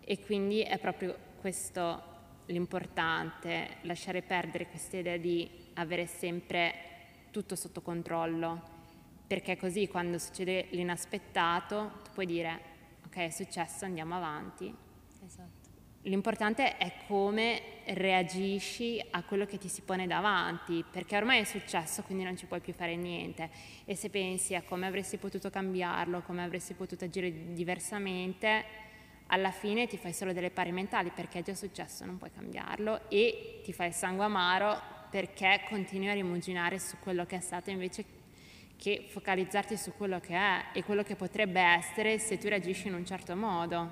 E 0.00 0.18
quindi 0.20 0.62
è 0.62 0.78
proprio 0.78 1.14
questo 1.40 2.14
l'importante, 2.46 3.78
lasciare 3.82 4.22
perdere 4.22 4.68
questa 4.68 4.96
idea 4.96 5.18
di 5.18 5.65
avere 5.76 6.06
sempre 6.06 6.74
tutto 7.30 7.56
sotto 7.56 7.82
controllo, 7.82 8.74
perché 9.26 9.56
così 9.56 9.88
quando 9.88 10.18
succede 10.18 10.66
l'inaspettato 10.70 12.00
tu 12.04 12.10
puoi 12.12 12.26
dire 12.26 12.60
ok 13.06 13.16
è 13.16 13.30
successo, 13.30 13.84
andiamo 13.84 14.14
avanti. 14.14 14.74
Esatto. 15.24 15.66
L'importante 16.02 16.76
è 16.76 16.92
come 17.08 17.60
reagisci 17.86 19.04
a 19.10 19.24
quello 19.24 19.44
che 19.44 19.58
ti 19.58 19.68
si 19.68 19.82
pone 19.82 20.06
davanti, 20.06 20.84
perché 20.88 21.16
ormai 21.16 21.40
è 21.40 21.44
successo, 21.44 22.02
quindi 22.02 22.22
non 22.22 22.36
ci 22.36 22.46
puoi 22.46 22.60
più 22.60 22.72
fare 22.72 22.94
niente. 22.94 23.50
E 23.84 23.96
se 23.96 24.08
pensi 24.08 24.54
a 24.54 24.62
come 24.62 24.86
avresti 24.86 25.16
potuto 25.16 25.50
cambiarlo, 25.50 26.22
come 26.22 26.44
avresti 26.44 26.74
potuto 26.74 27.04
agire 27.06 27.52
diversamente, 27.54 28.64
alla 29.28 29.50
fine 29.50 29.88
ti 29.88 29.96
fai 29.96 30.12
solo 30.12 30.32
delle 30.32 30.50
pari 30.50 30.70
mentali 30.70 31.10
perché 31.10 31.40
è 31.40 31.42
già 31.42 31.54
successo, 31.54 32.04
non 32.04 32.18
puoi 32.18 32.30
cambiarlo 32.30 33.10
e 33.10 33.60
ti 33.64 33.72
fai 33.72 33.88
il 33.88 33.94
sangue 33.94 34.24
amaro 34.24 34.95
perché 35.16 35.62
continui 35.66 36.10
a 36.10 36.12
rimuginare 36.12 36.78
su 36.78 36.98
quello 36.98 37.24
che 37.24 37.36
è 37.36 37.40
stato 37.40 37.70
invece 37.70 38.04
che 38.76 39.06
focalizzarti 39.08 39.74
su 39.74 39.94
quello 39.96 40.20
che 40.20 40.36
è 40.36 40.66
e 40.74 40.84
quello 40.84 41.02
che 41.02 41.16
potrebbe 41.16 41.58
essere 41.58 42.18
se 42.18 42.36
tu 42.36 42.48
reagisci 42.48 42.88
in 42.88 42.92
un 42.92 43.06
certo 43.06 43.34
modo. 43.34 43.90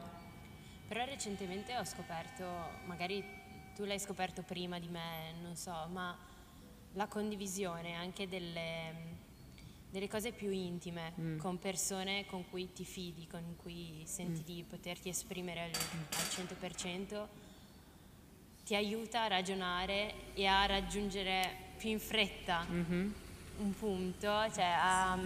Però 0.87 1.03
recentemente 1.07 1.79
ho 1.79 1.85
scoperto, 1.87 2.45
magari 2.85 3.25
tu 3.75 3.85
l'hai 3.85 3.99
scoperto 3.99 4.43
prima 4.43 4.79
di 4.79 4.89
me, 4.89 5.33
non 5.41 5.57
so, 5.57 5.89
ma 5.91 6.15
la 6.93 7.07
condivisione 7.07 7.95
anche 7.95 8.29
delle, 8.29 8.93
delle 9.89 10.09
cose 10.09 10.33
più 10.33 10.51
intime 10.51 11.15
mm. 11.19 11.39
con 11.39 11.59
persone 11.59 12.27
con 12.27 12.47
cui 12.51 12.71
ti 12.71 12.85
fidi, 12.85 13.27
con 13.27 13.57
cui 13.57 14.03
senti 14.05 14.43
mm. 14.43 14.45
di 14.45 14.65
poterti 14.69 15.09
esprimere 15.09 15.63
al, 15.63 15.71
al 15.71 16.47
100%, 16.61 17.27
ti 18.65 18.75
aiuta 18.75 19.25
a 19.25 19.27
ragionare 19.29 20.33
e 20.35 20.47
a 20.47 20.65
raggiungere 20.67 21.63
più 21.77 21.91
in 21.91 22.01
fretta 22.01 22.67
mm-hmm. 22.69 23.13
un 23.59 23.75
punto, 23.79 24.29
cioè 24.53 24.65
a 24.65 25.19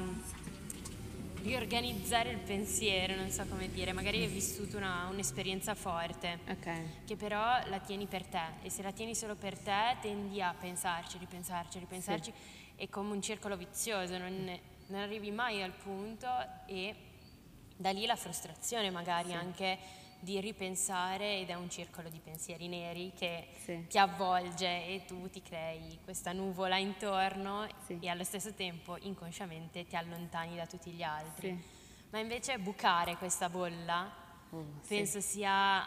riorganizzare 1.43 2.31
il 2.31 2.39
pensiero, 2.39 3.15
non 3.15 3.31
so 3.31 3.45
come 3.47 3.71
dire, 3.71 3.93
magari 3.93 4.21
hai 4.23 4.27
vissuto 4.27 4.77
una, 4.77 5.09
un'esperienza 5.11 5.75
forte, 5.75 6.41
okay. 6.49 7.03
che 7.07 7.17
però 7.17 7.41
la 7.69 7.79
tieni 7.79 8.07
per 8.07 8.25
te 8.25 8.43
e 8.63 8.71
se 8.71 8.83
la 8.83 8.93
tieni 8.93 9.15
solo 9.15 9.35
per 9.35 9.57
te 9.59 9.97
tendi 10.01 10.43
a 10.43 10.55
pensarci, 10.59 11.19
ripensarci, 11.19 11.79
ripensarci, 11.79 12.33
sì. 12.33 12.83
è 12.83 12.89
come 12.89 13.13
un 13.13 13.23
circolo 13.23 13.57
vizioso, 13.57 14.19
non, 14.19 14.59
non, 14.87 15.01
arrivi 15.01 15.31
mai 15.31 15.63
al 15.63 15.73
punto 15.73 16.29
e 16.67 16.95
da 17.77 17.91
lì 17.91 18.05
la 18.07 18.17
frustrazione 18.17 18.91
magari 18.91 19.29
sì. 19.29 19.35
anche 19.35 19.79
di 20.21 20.41
ripensare 20.41 21.39
ed 21.39 21.51
è 21.51 21.55
un 21.55 21.71
circolo 21.71 22.09
di 22.09 22.19
pensieri 22.19 22.69
neri 22.69 23.13
che 23.15 23.49
sì. 23.65 23.87
ti 23.89 23.99
avvolge 23.99 24.87
e 24.87 25.05
tu 25.07 25.29
ti 25.31 25.43
crei 25.43 25.99
questa 26.03 26.33
nuvola 26.33 26.77
intorno 26.77 27.67
sì. 27.87 27.99
e 28.01 28.09
allo 28.09 28.25
stesso 28.25 28.53
tempo 28.53 28.97
inconsciamente 29.01 29.87
ti 29.87 29.97
allontani 29.97 30.57
da 30.57 30.67
tutti 30.67 30.91
gli 30.91 31.03
altri. 31.03 31.49
Sì. 31.49 31.77
Ma 32.11 32.19
invece 32.19 32.59
bucare 32.59 33.17
questa 33.17 33.49
bolla 33.49 34.11
oh, 34.51 34.65
penso 34.87 35.21
sia 35.21 35.87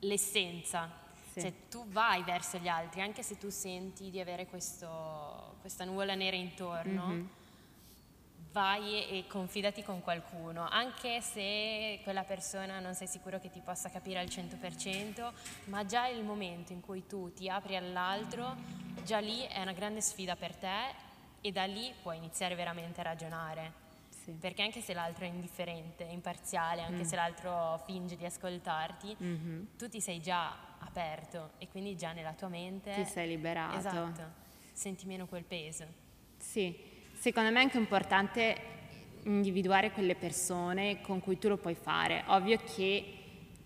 l'essenza. 0.00 1.02
Cioè 1.36 1.52
tu 1.68 1.84
vai 1.88 2.22
verso 2.22 2.58
gli 2.58 2.68
altri, 2.68 3.00
anche 3.00 3.24
se 3.24 3.36
tu 3.36 3.50
senti 3.50 4.08
di 4.10 4.20
avere 4.20 4.46
questo, 4.46 5.56
questa 5.60 5.84
nuvola 5.84 6.14
nera 6.14 6.36
intorno. 6.36 7.06
Mm-hmm 7.08 7.26
vai 8.54 9.08
e 9.08 9.26
confidati 9.26 9.82
con 9.82 10.00
qualcuno, 10.00 10.68
anche 10.70 11.20
se 11.20 11.98
quella 12.04 12.22
persona 12.22 12.78
non 12.78 12.94
sei 12.94 13.08
sicuro 13.08 13.40
che 13.40 13.50
ti 13.50 13.60
possa 13.60 13.90
capire 13.90 14.20
al 14.20 14.26
100%, 14.26 15.32
ma 15.64 15.84
già 15.84 16.06
il 16.06 16.22
momento 16.22 16.72
in 16.72 16.80
cui 16.80 17.04
tu 17.04 17.32
ti 17.32 17.48
apri 17.48 17.74
all'altro, 17.74 18.54
già 19.02 19.18
lì 19.18 19.40
è 19.40 19.60
una 19.60 19.72
grande 19.72 20.00
sfida 20.00 20.36
per 20.36 20.54
te 20.54 20.94
e 21.40 21.50
da 21.50 21.64
lì 21.64 21.92
puoi 22.00 22.16
iniziare 22.16 22.54
veramente 22.54 23.00
a 23.00 23.02
ragionare. 23.02 23.82
Sì. 24.08 24.30
Perché 24.30 24.62
anche 24.62 24.80
se 24.80 24.94
l'altro 24.94 25.24
è 25.24 25.28
indifferente, 25.28 26.04
imparziale, 26.04 26.80
anche 26.82 27.02
mm. 27.02 27.06
se 27.06 27.16
l'altro 27.16 27.82
finge 27.84 28.16
di 28.16 28.24
ascoltarti, 28.24 29.16
mm-hmm. 29.20 29.64
tu 29.76 29.88
ti 29.88 30.00
sei 30.00 30.20
già 30.20 30.56
aperto 30.78 31.50
e 31.58 31.66
quindi 31.68 31.96
già 31.96 32.12
nella 32.12 32.32
tua 32.32 32.48
mente... 32.48 32.92
Ti 32.92 33.04
sei 33.04 33.26
liberato. 33.26 33.76
Esatto, 33.76 34.22
senti 34.72 35.06
meno 35.06 35.26
quel 35.26 35.44
peso. 35.44 35.84
Sì, 36.38 36.93
Secondo 37.24 37.50
me 37.50 37.60
è 37.60 37.62
anche 37.62 37.78
importante 37.78 38.56
individuare 39.22 39.92
quelle 39.92 40.14
persone 40.14 41.00
con 41.00 41.20
cui 41.20 41.38
tu 41.38 41.48
lo 41.48 41.56
puoi 41.56 41.74
fare. 41.74 42.22
Ovvio 42.26 42.58
che 42.58 43.14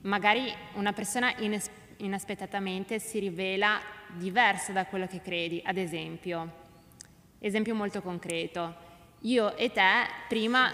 magari 0.02 0.48
una 0.74 0.92
persona 0.92 1.34
ines- 1.38 1.68
inaspettatamente 1.96 3.00
si 3.00 3.18
rivela 3.18 3.80
diversa 4.12 4.70
da 4.70 4.86
quello 4.86 5.08
che 5.08 5.20
credi. 5.20 5.60
Ad 5.64 5.76
esempio, 5.76 6.52
esempio 7.40 7.74
molto 7.74 8.00
concreto, 8.00 8.76
io 9.22 9.56
e 9.56 9.72
te 9.72 10.06
prima 10.28 10.72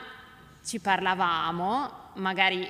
ci 0.62 0.78
parlavamo, 0.78 2.10
magari 2.16 2.68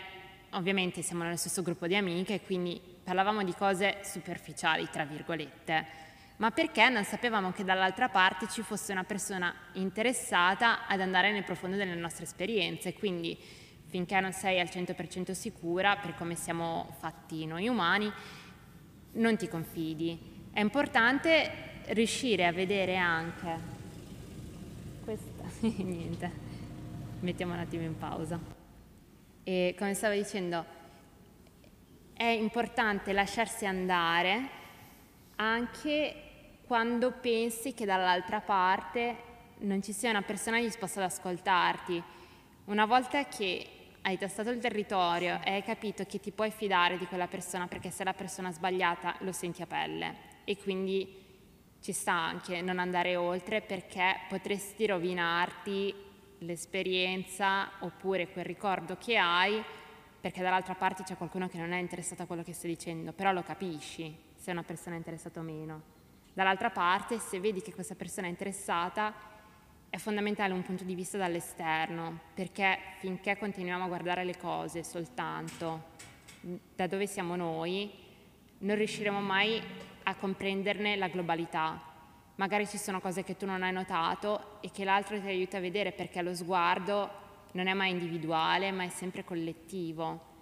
ovviamente 0.50 1.02
siamo 1.02 1.24
nello 1.24 1.34
stesso 1.34 1.60
gruppo 1.62 1.88
di 1.88 1.96
amiche, 1.96 2.40
quindi 2.42 2.80
parlavamo 3.02 3.42
di 3.42 3.52
cose 3.52 3.96
superficiali, 4.04 4.88
tra 4.92 5.04
virgolette 5.04 6.03
ma 6.36 6.50
perché 6.50 6.88
non 6.88 7.04
sapevamo 7.04 7.52
che 7.52 7.64
dall'altra 7.64 8.08
parte 8.08 8.48
ci 8.48 8.62
fosse 8.62 8.92
una 8.92 9.04
persona 9.04 9.54
interessata 9.74 10.86
ad 10.86 11.00
andare 11.00 11.30
nel 11.30 11.44
profondo 11.44 11.76
delle 11.76 11.94
nostre 11.94 12.24
esperienze. 12.24 12.92
Quindi 12.94 13.38
finché 13.86 14.18
non 14.18 14.32
sei 14.32 14.58
al 14.58 14.66
100% 14.66 15.30
sicura, 15.30 15.96
per 15.96 16.16
come 16.16 16.34
siamo 16.34 16.96
fatti 16.98 17.46
noi 17.46 17.68
umani, 17.68 18.12
non 19.12 19.36
ti 19.36 19.46
confidi. 19.46 20.48
È 20.52 20.58
importante 20.58 21.82
riuscire 21.88 22.46
a 22.46 22.52
vedere 22.52 22.96
anche 22.96 23.72
questa, 25.04 25.44
niente, 25.60 26.30
mettiamo 27.20 27.52
un 27.52 27.60
attimo 27.60 27.84
in 27.84 27.96
pausa. 27.96 28.40
E 29.44 29.76
come 29.78 29.94
stavo 29.94 30.14
dicendo, 30.14 30.64
è 32.14 32.24
importante 32.24 33.12
lasciarsi 33.12 33.66
andare 33.66 34.62
anche 35.36 36.23
quando 36.74 37.12
pensi 37.12 37.72
che 37.72 37.84
dall'altra 37.84 38.40
parte 38.40 39.14
non 39.58 39.80
ci 39.80 39.92
sia 39.92 40.10
una 40.10 40.22
persona 40.22 40.58
disposta 40.58 40.98
ad 40.98 41.08
ascoltarti. 41.08 42.02
Una 42.64 42.84
volta 42.84 43.26
che 43.26 43.64
hai 44.02 44.18
tastato 44.18 44.50
il 44.50 44.58
territorio 44.58 45.38
e 45.44 45.52
hai 45.52 45.62
capito 45.62 46.04
che 46.04 46.18
ti 46.18 46.32
puoi 46.32 46.50
fidare 46.50 46.98
di 46.98 47.06
quella 47.06 47.28
persona 47.28 47.68
perché 47.68 47.92
se 47.92 48.02
è 48.02 48.04
la 48.04 48.12
persona 48.12 48.50
sbagliata 48.50 49.14
lo 49.20 49.30
senti 49.30 49.62
a 49.62 49.66
pelle 49.66 50.16
e 50.42 50.56
quindi 50.56 51.22
ci 51.80 51.92
sta 51.92 52.12
anche 52.12 52.60
non 52.60 52.80
andare 52.80 53.14
oltre 53.14 53.60
perché 53.60 54.22
potresti 54.28 54.84
rovinarti 54.84 55.94
l'esperienza 56.38 57.70
oppure 57.82 58.30
quel 58.30 58.46
ricordo 58.46 58.96
che 58.98 59.16
hai 59.16 59.62
perché 60.20 60.42
dall'altra 60.42 60.74
parte 60.74 61.04
c'è 61.04 61.16
qualcuno 61.16 61.46
che 61.46 61.56
non 61.56 61.70
è 61.70 61.78
interessato 61.78 62.24
a 62.24 62.26
quello 62.26 62.42
che 62.42 62.52
stai 62.52 62.70
dicendo, 62.70 63.12
però 63.12 63.30
lo 63.30 63.44
capisci 63.44 64.12
se 64.34 64.50
una 64.50 64.64
persona 64.64 64.96
è 64.96 64.98
interessata 64.98 65.38
o 65.38 65.44
meno. 65.44 65.93
Dall'altra 66.34 66.70
parte, 66.70 67.20
se 67.20 67.38
vedi 67.38 67.62
che 67.62 67.72
questa 67.72 67.94
persona 67.94 68.26
è 68.26 68.30
interessata, 68.30 69.14
è 69.88 69.98
fondamentale 69.98 70.52
un 70.52 70.64
punto 70.64 70.82
di 70.82 70.96
vista 70.96 71.16
dall'esterno, 71.16 72.18
perché 72.34 72.76
finché 72.98 73.38
continuiamo 73.38 73.84
a 73.84 73.86
guardare 73.86 74.24
le 74.24 74.36
cose 74.36 74.82
soltanto 74.82 75.92
da 76.74 76.88
dove 76.88 77.06
siamo 77.06 77.36
noi, 77.36 77.88
non 78.58 78.74
riusciremo 78.74 79.20
mai 79.20 79.62
a 80.02 80.16
comprenderne 80.16 80.96
la 80.96 81.06
globalità. 81.06 81.80
Magari 82.34 82.66
ci 82.66 82.78
sono 82.78 83.00
cose 83.00 83.22
che 83.22 83.36
tu 83.36 83.46
non 83.46 83.62
hai 83.62 83.72
notato 83.72 84.60
e 84.60 84.72
che 84.72 84.82
l'altro 84.82 85.20
ti 85.20 85.28
aiuta 85.28 85.58
a 85.58 85.60
vedere 85.60 85.92
perché 85.92 86.20
lo 86.20 86.34
sguardo 86.34 87.22
non 87.52 87.68
è 87.68 87.74
mai 87.74 87.92
individuale, 87.92 88.72
ma 88.72 88.82
è 88.82 88.88
sempre 88.88 89.22
collettivo. 89.22 90.32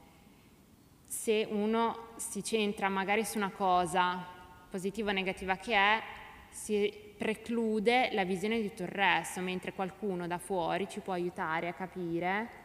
Se 1.05 1.46
uno 1.50 2.12
si 2.16 2.42
centra 2.42 2.88
magari 2.88 3.26
su 3.26 3.37
una 3.37 3.50
cosa 3.50 4.40
positiva 4.72 5.11
o 5.11 5.12
negativa 5.12 5.56
che 5.56 5.74
è, 5.74 6.02
si 6.48 6.90
preclude 7.18 8.08
la 8.12 8.24
visione 8.24 8.58
di 8.58 8.70
tutto 8.70 8.85
il 8.85 8.88
resto, 8.88 9.40
mentre 9.42 9.74
qualcuno 9.74 10.26
da 10.26 10.38
fuori 10.38 10.88
ci 10.88 11.00
può 11.00 11.12
aiutare 11.12 11.68
a 11.68 11.74
capire 11.74 12.61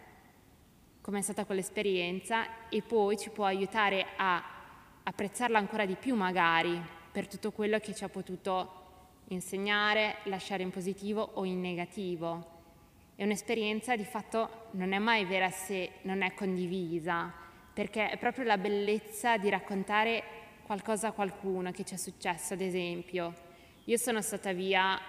come 1.02 1.20
è 1.20 1.22
stata 1.22 1.46
quell'esperienza 1.46 2.68
e 2.70 2.82
poi 2.82 3.18
ci 3.18 3.30
può 3.30 3.46
aiutare 3.46 4.08
a 4.18 4.44
apprezzarla 5.04 5.58
ancora 5.58 5.86
di 5.86 5.96
più 5.96 6.16
magari 6.16 6.82
per 7.12 7.28
tutto 7.28 7.52
quello 7.52 7.80
che 7.80 7.94
ci 7.94 8.04
ha 8.04 8.10
potuto 8.10 8.86
insegnare, 9.30 10.18
lasciare 10.24 10.64
in 10.64 10.70
positivo 10.70 11.22
o 11.36 11.46
in 11.46 11.62
negativo. 11.62 12.56
E 13.16 13.24
un'esperienza 13.24 13.96
di 13.96 14.04
fatto 14.04 14.68
non 14.72 14.92
è 14.92 15.00
mai 15.00 15.24
vera 15.24 15.50
se 15.50 15.92
non 16.04 16.22
è 16.22 16.34
condivisa, 16.34 17.34
perché 17.74 18.10
è 18.10 18.18
proprio 18.18 18.44
la 18.44 18.58
bellezza 18.58 19.38
di 19.38 19.50
raccontare 19.50 20.37
qualcosa 20.68 21.08
a 21.08 21.12
qualcuno 21.14 21.72
che 21.72 21.86
ci 21.86 21.94
è 21.94 21.98
successo, 21.98 22.54
ad 22.54 22.60
esempio. 22.60 23.34
Io 23.86 23.96
sono 23.96 24.22
stata 24.22 24.52
via 24.52 25.00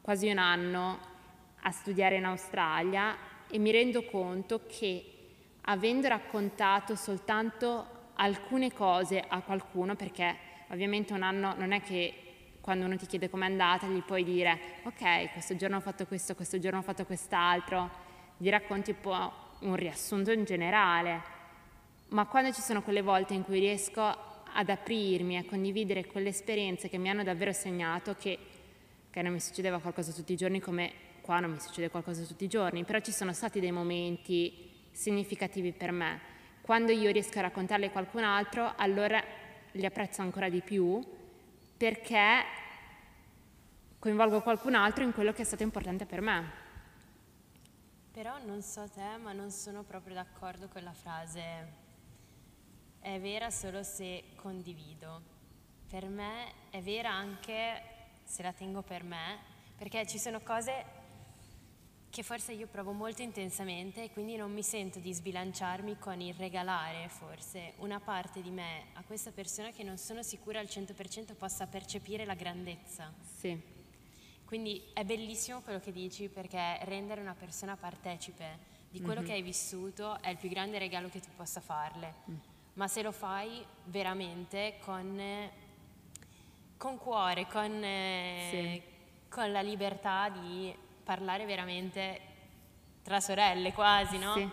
quasi 0.00 0.30
un 0.30 0.38
anno 0.38 0.98
a 1.62 1.72
studiare 1.72 2.16
in 2.16 2.24
Australia 2.24 3.16
e 3.50 3.58
mi 3.58 3.72
rendo 3.72 4.04
conto 4.04 4.62
che 4.68 5.04
avendo 5.62 6.06
raccontato 6.06 6.94
soltanto 6.94 8.12
alcune 8.14 8.72
cose 8.72 9.22
a 9.26 9.40
qualcuno, 9.40 9.96
perché 9.96 10.36
ovviamente 10.68 11.12
un 11.12 11.22
anno 11.22 11.54
non 11.56 11.72
è 11.72 11.82
che 11.82 12.14
quando 12.60 12.84
uno 12.84 12.96
ti 12.96 13.06
chiede 13.06 13.28
com'è 13.28 13.44
andata 13.44 13.88
gli 13.88 14.02
puoi 14.02 14.22
dire 14.22 14.58
ok, 14.84 15.32
questo 15.32 15.56
giorno 15.56 15.78
ho 15.78 15.80
fatto 15.80 16.06
questo, 16.06 16.36
questo 16.36 16.60
giorno 16.60 16.78
ho 16.78 16.82
fatto 16.82 17.04
quest'altro, 17.04 17.90
gli 18.36 18.48
racconti 18.48 18.90
un 18.90 19.00
po' 19.00 19.32
un 19.60 19.74
riassunto 19.74 20.30
in 20.30 20.44
generale 20.44 21.34
ma 22.08 22.26
quando 22.26 22.52
ci 22.52 22.60
sono 22.60 22.82
quelle 22.82 23.02
volte 23.02 23.34
in 23.34 23.42
cui 23.42 23.58
riesco 23.58 24.34
ad 24.58 24.70
aprirmi, 24.70 25.36
a 25.36 25.44
condividere 25.44 26.06
quelle 26.06 26.30
esperienze 26.30 26.88
che 26.88 26.96
mi 26.96 27.10
hanno 27.10 27.22
davvero 27.22 27.52
segnato, 27.52 28.14
che, 28.14 28.38
che 29.10 29.22
non 29.22 29.32
mi 29.32 29.40
succedeva 29.40 29.78
qualcosa 29.78 30.12
tutti 30.12 30.32
i 30.32 30.36
giorni 30.36 30.60
come 30.60 31.04
qua 31.20 31.40
non 31.40 31.50
mi 31.50 31.60
succede 31.60 31.90
qualcosa 31.90 32.22
tutti 32.22 32.44
i 32.44 32.48
giorni, 32.48 32.84
però 32.84 33.00
ci 33.00 33.10
sono 33.10 33.32
stati 33.32 33.58
dei 33.58 33.72
momenti 33.72 34.70
significativi 34.92 35.72
per 35.72 35.90
me. 35.90 36.20
Quando 36.60 36.92
io 36.92 37.10
riesco 37.10 37.38
a 37.38 37.42
raccontarli 37.42 37.86
a 37.86 37.90
qualcun 37.90 38.22
altro, 38.22 38.72
allora 38.76 39.22
li 39.72 39.84
apprezzo 39.84 40.22
ancora 40.22 40.48
di 40.48 40.60
più 40.60 41.04
perché 41.76 42.44
coinvolgo 43.98 44.40
qualcun 44.40 44.76
altro 44.76 45.02
in 45.02 45.12
quello 45.12 45.32
che 45.32 45.42
è 45.42 45.44
stato 45.44 45.64
importante 45.64 46.06
per 46.06 46.20
me. 46.20 46.64
Però 48.12 48.38
non 48.46 48.62
so 48.62 48.88
te, 48.88 49.18
ma 49.20 49.32
non 49.32 49.50
sono 49.50 49.82
proprio 49.82 50.14
d'accordo 50.14 50.68
con 50.68 50.82
la 50.82 50.94
frase 50.94 51.84
è 53.06 53.20
vera 53.20 53.50
solo 53.50 53.84
se 53.84 54.24
condivido. 54.34 55.22
Per 55.88 56.08
me 56.08 56.52
è 56.70 56.82
vera 56.82 57.12
anche 57.12 57.80
se 58.24 58.42
la 58.42 58.52
tengo 58.52 58.82
per 58.82 59.04
me, 59.04 59.38
perché 59.76 60.04
ci 60.08 60.18
sono 60.18 60.40
cose 60.40 61.04
che 62.10 62.24
forse 62.24 62.52
io 62.52 62.66
provo 62.66 62.90
molto 62.90 63.22
intensamente 63.22 64.02
e 64.02 64.10
quindi 64.10 64.34
non 64.34 64.52
mi 64.52 64.64
sento 64.64 64.98
di 64.98 65.12
sbilanciarmi 65.14 65.98
con 65.98 66.20
il 66.20 66.34
regalare 66.34 67.08
forse 67.08 67.74
una 67.76 68.00
parte 68.00 68.42
di 68.42 68.50
me 68.50 68.86
a 68.94 69.04
questa 69.04 69.30
persona 69.30 69.70
che 69.70 69.84
non 69.84 69.98
sono 69.98 70.24
sicura 70.24 70.58
al 70.58 70.66
100% 70.66 71.36
possa 71.36 71.68
percepire 71.68 72.24
la 72.24 72.34
grandezza. 72.34 73.12
Sì. 73.38 73.56
Quindi 74.44 74.82
è 74.92 75.04
bellissimo 75.04 75.60
quello 75.60 75.78
che 75.78 75.92
dici 75.92 76.28
perché 76.28 76.80
rendere 76.82 77.20
una 77.20 77.36
persona 77.38 77.76
partecipe 77.76 78.74
di 78.90 79.00
quello 79.00 79.20
mm-hmm. 79.20 79.28
che 79.28 79.36
hai 79.36 79.42
vissuto 79.42 80.20
è 80.20 80.30
il 80.30 80.38
più 80.38 80.48
grande 80.48 80.78
regalo 80.78 81.08
che 81.08 81.20
tu 81.20 81.28
possa 81.36 81.60
farle. 81.60 82.14
Mm. 82.28 82.55
Ma 82.76 82.88
se 82.88 83.02
lo 83.02 83.12
fai 83.12 83.64
veramente 83.84 84.78
con, 84.80 85.20
con 86.76 86.98
cuore, 86.98 87.46
con, 87.46 87.72
sì. 88.50 88.82
con, 89.28 89.50
la 89.50 89.60
libertà 89.60 90.28
di 90.28 90.74
parlare 91.04 91.44
veramente 91.44 92.20
tra 93.02 93.20
sorelle 93.20 93.72
quasi, 93.72 94.18
no? 94.18 94.34
Sì. 94.34 94.50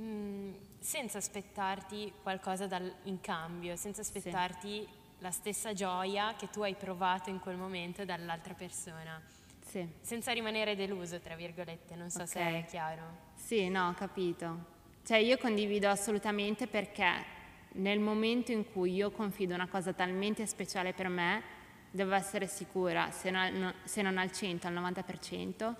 Mm, 0.00 0.52
senza 0.80 1.18
aspettarti 1.18 2.12
qualcosa 2.22 2.66
dal, 2.66 2.92
in 3.04 3.20
cambio, 3.20 3.76
senza 3.76 4.00
aspettarti 4.00 4.86
sì 4.88 5.02
la 5.24 5.30
stessa 5.30 5.72
gioia 5.72 6.34
che 6.36 6.50
tu 6.50 6.60
hai 6.60 6.74
provato 6.74 7.30
in 7.30 7.40
quel 7.40 7.56
momento 7.56 8.04
dall'altra 8.04 8.52
persona. 8.52 9.20
Sì. 9.66 9.88
Senza 10.02 10.32
rimanere 10.32 10.76
deluso, 10.76 11.18
tra 11.18 11.34
virgolette, 11.34 11.94
non 11.94 12.10
so 12.10 12.22
okay. 12.22 12.26
se 12.26 12.58
è 12.58 12.64
chiaro. 12.66 13.02
Sì, 13.34 13.70
no, 13.70 13.88
ho 13.88 13.94
capito. 13.94 14.72
Cioè 15.04 15.18
io 15.18 15.36
condivido 15.36 15.90
assolutamente 15.90 16.66
perché 16.66 17.32
nel 17.72 18.00
momento 18.00 18.52
in 18.52 18.64
cui 18.72 18.94
io 18.94 19.10
confido 19.10 19.52
una 19.52 19.68
cosa 19.68 19.92
talmente 19.92 20.46
speciale 20.46 20.94
per 20.94 21.08
me, 21.08 21.42
devo 21.90 22.14
essere 22.14 22.46
sicura, 22.46 23.10
se 23.10 23.30
non, 23.30 23.74
se 23.84 24.00
non 24.00 24.16
al 24.16 24.32
100, 24.32 24.66
al 24.66 24.72
90%, 24.72 25.74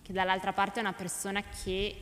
che 0.00 0.12
dall'altra 0.12 0.52
parte 0.52 0.78
è 0.78 0.82
una 0.82 0.92
persona 0.92 1.42
che 1.42 1.94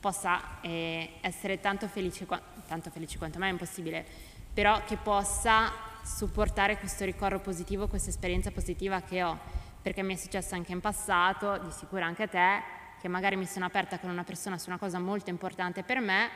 possa 0.00 0.60
eh, 0.62 1.12
essere 1.20 1.60
tanto 1.60 1.88
felice, 1.88 2.26
tanto 2.66 2.88
felice 2.88 3.18
quanto 3.18 3.38
me, 3.38 3.48
è 3.48 3.52
impossibile, 3.52 4.06
però 4.52 4.82
che 4.84 4.96
possa 4.96 5.72
supportare 6.02 6.78
questo 6.78 7.04
ricordo 7.04 7.38
positivo, 7.38 7.86
questa 7.86 8.08
esperienza 8.08 8.50
positiva 8.50 9.02
che 9.02 9.22
ho, 9.22 9.38
perché 9.82 10.02
mi 10.02 10.14
è 10.14 10.16
successo 10.16 10.54
anche 10.54 10.72
in 10.72 10.80
passato, 10.80 11.58
di 11.58 11.70
sicuro 11.70 12.02
anche 12.02 12.22
a 12.22 12.28
te, 12.28 12.62
che 13.04 13.10
magari 13.10 13.36
mi 13.36 13.44
sono 13.44 13.66
aperta 13.66 13.98
con 13.98 14.08
una 14.08 14.24
persona 14.24 14.56
su 14.56 14.70
una 14.70 14.78
cosa 14.78 14.98
molto 14.98 15.28
importante 15.28 15.82
per 15.82 16.00
me 16.00 16.30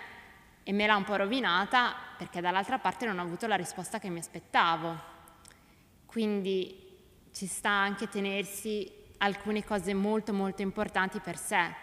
e 0.63 0.71
me 0.75 0.87
l'ha 0.87 0.97
un 0.97 1.05
po' 1.05 1.17
rovinata 1.17 1.95
perché 2.19 2.43
dall'altra 2.43 2.79
parte 2.79 3.07
non 3.07 3.19
ho 3.19 3.23
avuto 3.23 3.47
la 3.47 3.55
risposta 3.55 3.99
che 3.99 4.11
mi 4.11 4.19
aspettavo. 4.19 4.95
Quindi 6.05 6.79
ci 7.33 7.47
sta 7.47 7.71
anche 7.71 8.11
tenersi 8.11 8.87
alcune 9.17 9.65
cose 9.65 9.95
molto 9.95 10.35
molto 10.35 10.61
importanti 10.61 11.21
per 11.21 11.39
sé, 11.39 11.75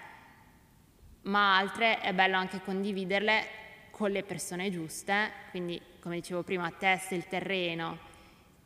ma 1.24 1.58
altre 1.58 2.00
è 2.02 2.14
bello 2.14 2.38
anche 2.38 2.62
condividerle 2.62 3.90
con 3.90 4.12
le 4.12 4.22
persone 4.22 4.70
giuste, 4.70 5.32
quindi 5.50 5.82
come 6.00 6.18
dicevo 6.18 6.44
prima, 6.44 6.70
testi 6.70 7.16
il 7.16 7.26
terreno 7.26 7.98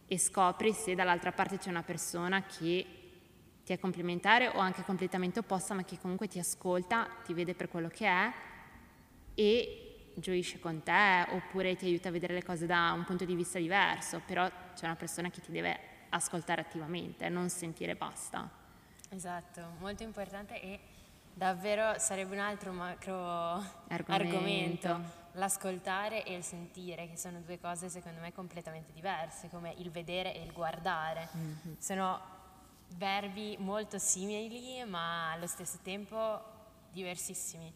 e 0.06 0.20
scopri 0.20 0.74
se 0.74 0.96
dall'altra 0.96 1.32
parte 1.32 1.60
c'è 1.60 1.70
una 1.70 1.84
persona 1.84 2.44
che 2.44 2.99
ti 3.70 3.76
è 3.76 3.80
complementare 3.80 4.48
o 4.48 4.58
anche 4.58 4.82
completamente 4.82 5.38
opposta, 5.38 5.76
ma 5.76 5.84
che 5.84 6.00
comunque 6.00 6.28
ti 6.28 6.40
ascolta, 6.40 7.08
ti 7.24 7.36
vede 7.36 7.54
per 7.54 7.70
quello 7.70 7.88
che 7.88 8.08
è 8.08 8.32
e 9.36 10.12
gioisce 10.16 10.60
con 10.60 10.82
te 10.82 11.28
oppure 11.30 11.76
ti 11.76 11.86
aiuta 11.86 12.10
a 12.10 12.12
vedere 12.12 12.34
le 12.34 12.44
cose 12.44 12.66
da 12.66 12.92
un 12.96 13.04
punto 13.04 13.26
di 13.26 13.36
vista 13.36 13.60
diverso, 13.60 14.24
però 14.26 14.50
c'è 14.74 14.86
una 14.86 14.96
persona 14.96 15.30
che 15.30 15.40
ti 15.42 15.52
deve 15.52 15.80
ascoltare 16.10 16.62
attivamente, 16.62 17.30
non 17.30 17.48
sentire 17.50 17.96
basta. 17.96 18.50
Esatto, 19.10 19.62
molto 19.78 20.02
importante 20.02 20.60
e 20.60 20.80
davvero 21.32 22.00
sarebbe 22.00 22.34
un 22.34 22.42
altro 22.42 22.72
macro 22.72 23.14
argomento. 23.88 24.88
argomento. 24.88 25.18
L'ascoltare 25.34 26.26
e 26.26 26.34
il 26.34 26.44
sentire, 26.44 27.08
che 27.08 27.18
sono 27.18 27.40
due 27.42 27.60
cose 27.60 27.88
secondo 27.88 28.20
me 28.20 28.34
completamente 28.34 28.92
diverse, 28.94 29.48
come 29.48 29.76
il 29.78 29.92
vedere 29.92 30.34
e 30.34 30.42
il 30.42 30.52
guardare. 30.52 31.30
Mm-hmm. 31.38 31.76
Sono 31.78 32.38
verbi 32.96 33.56
molto 33.60 33.98
simili, 33.98 34.84
ma 34.86 35.32
allo 35.32 35.48
stesso 35.48 35.80
tempo 35.82 36.42
diversissimi. 36.92 37.72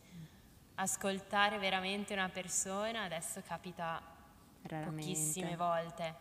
Ascoltare 0.75 1.57
veramente 1.59 2.13
una 2.13 2.29
persona 2.29 3.03
adesso 3.03 3.41
capita 3.45 4.01
Raramente. 4.63 5.01
pochissime 5.01 5.55
volte, 5.55 6.15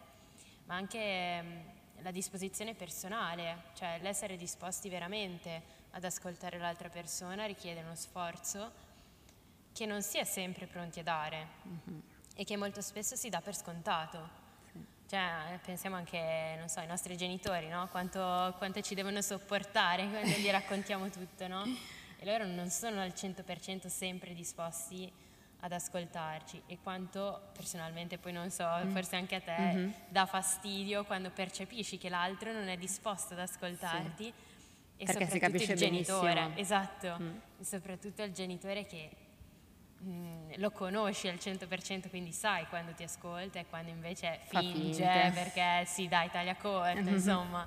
ma 0.66 0.74
anche 0.74 1.42
mm, 1.42 1.58
la 2.02 2.10
disposizione 2.10 2.74
personale, 2.74 3.64
cioè 3.74 3.98
l'essere 4.00 4.36
disposti 4.36 4.88
veramente 4.88 5.80
ad 5.90 6.04
ascoltare 6.04 6.58
l'altra 6.58 6.88
persona 6.88 7.44
richiede 7.46 7.80
uno 7.80 7.94
sforzo 7.94 8.90
che 9.72 9.86
non 9.86 10.02
si 10.02 10.18
è 10.18 10.24
sempre 10.24 10.66
pronti 10.66 11.00
a 11.00 11.02
dare 11.02 11.48
mm-hmm. 11.66 12.00
e 12.34 12.44
che 12.44 12.56
molto 12.56 12.80
spesso 12.80 13.16
si 13.16 13.28
dà 13.28 13.40
per 13.40 13.56
scontato. 13.56 14.40
Cioè, 15.12 15.58
pensiamo 15.62 15.96
anche, 15.96 16.54
non 16.56 16.70
so, 16.70 16.80
ai 16.80 16.86
nostri 16.86 17.18
genitori, 17.18 17.68
no? 17.68 17.86
quanto, 17.90 18.54
quanto, 18.56 18.80
ci 18.80 18.94
devono 18.94 19.20
sopportare 19.20 20.08
quando 20.08 20.38
gli 20.38 20.48
raccontiamo 20.48 21.10
tutto, 21.10 21.46
no? 21.46 21.64
E 22.18 22.24
loro 22.24 22.46
non 22.46 22.70
sono 22.70 23.02
al 23.02 23.12
100% 23.14 23.88
sempre 23.88 24.32
disposti 24.32 25.12
ad 25.60 25.72
ascoltarci 25.72 26.62
e 26.64 26.78
quanto 26.82 27.50
personalmente 27.52 28.16
poi 28.16 28.32
non 28.32 28.50
so, 28.50 28.66
mm. 28.66 28.90
forse 28.90 29.16
anche 29.16 29.34
a 29.34 29.40
te 29.42 29.56
mm-hmm. 29.58 29.90
dà 30.08 30.24
fastidio 30.24 31.04
quando 31.04 31.28
percepisci 31.28 31.98
che 31.98 32.08
l'altro 32.08 32.50
non 32.50 32.68
è 32.68 32.78
disposto 32.78 33.34
ad 33.34 33.40
ascoltarti 33.40 34.24
sì 34.24 34.50
e 34.96 35.04
Perché 35.04 35.26
si 35.26 35.38
capisce 35.40 35.72
il 35.72 35.78
genitore, 35.78 36.34
benissimo. 36.34 36.58
esatto, 36.58 37.16
mm. 37.20 37.36
soprattutto 37.60 38.22
il 38.22 38.32
genitore 38.32 38.86
che 38.86 39.10
mm, 40.04 40.52
lo 40.56 40.70
conosci 40.70 41.28
al 41.28 41.36
100%, 41.36 42.08
quindi 42.08 42.32
sai 42.32 42.66
quando 42.68 42.92
ti 42.92 43.02
ascolta 43.02 43.58
e 43.58 43.66
quando 43.68 43.90
invece 43.90 44.40
finge 44.46 45.30
perché 45.34 45.84
sì 45.86 46.08
dai 46.08 46.30
taglia 46.30 46.56
corto, 46.56 47.00
mm-hmm. 47.00 47.14
insomma, 47.14 47.66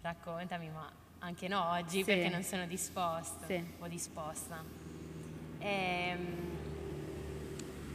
raccontami, 0.00 0.70
ma 0.70 0.90
anche 1.20 1.48
no 1.48 1.70
oggi 1.70 1.98
sì. 1.98 2.04
perché 2.04 2.28
non 2.28 2.42
sono 2.42 2.66
disposto 2.66 3.44
sì. 3.46 3.64
o 3.78 3.86
disposta. 3.88 4.62
Ehm, 5.58 6.66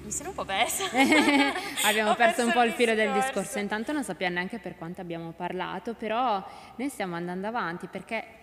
mi 0.03 0.11
sono 0.11 0.29
un 0.29 0.35
po' 0.35 0.43
persa. 0.43 0.83
abbiamo 1.87 2.13
perso, 2.15 2.43
perso 2.43 2.45
un 2.45 2.51
po' 2.51 2.63
il 2.63 2.73
filo 2.73 2.93
del 2.93 3.13
discorso, 3.13 3.59
intanto 3.59 3.93
non 3.93 4.03
sappiamo 4.03 4.35
neanche 4.35 4.59
per 4.59 4.75
quanto 4.75 4.99
abbiamo 4.99 5.31
parlato, 5.31 5.93
però 5.93 6.45
noi 6.75 6.89
stiamo 6.89 7.15
andando 7.15 7.47
avanti 7.47 7.87
perché 7.87 8.39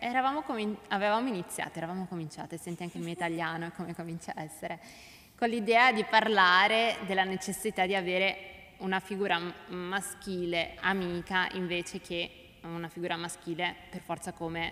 comin- 0.47 0.77
avevamo 0.89 1.29
iniziato, 1.29 1.77
eravamo 1.77 2.07
cominciate, 2.07 2.57
senti 2.57 2.83
anche 2.83 2.97
il 2.97 3.05
mio 3.05 3.13
italiano 3.13 3.67
e 3.67 3.73
come 3.73 3.95
comincia 3.95 4.33
a 4.35 4.43
essere, 4.43 4.81
con 5.41 5.49
l'idea 5.49 5.91
di 5.91 6.05
parlare 6.05 6.99
della 7.07 7.25
necessità 7.25 7.87
di 7.87 7.95
avere 7.95 8.75
una 8.81 9.01
figura 9.01 9.41
maschile 9.69 10.77
amica 10.81 11.49
invece 11.53 11.99
che 11.99 12.59
una 12.65 12.91
figura 12.91 13.17
maschile 13.17 13.75
per 13.89 14.03
forza 14.03 14.35
come 14.35 14.71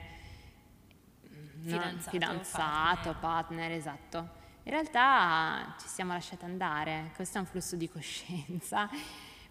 fidanzato, 1.62 1.94
no, 1.94 2.10
fidanzato 2.10 3.00
partner. 3.00 3.18
partner, 3.18 3.72
esatto. 3.72 4.28
In 4.64 4.72
realtà 4.72 5.74
ci 5.80 5.88
siamo 5.88 6.12
lasciate 6.12 6.44
andare, 6.44 7.12
questo 7.16 7.38
è 7.38 7.40
un 7.40 7.46
flusso 7.46 7.74
di 7.74 7.88
coscienza. 7.88 8.90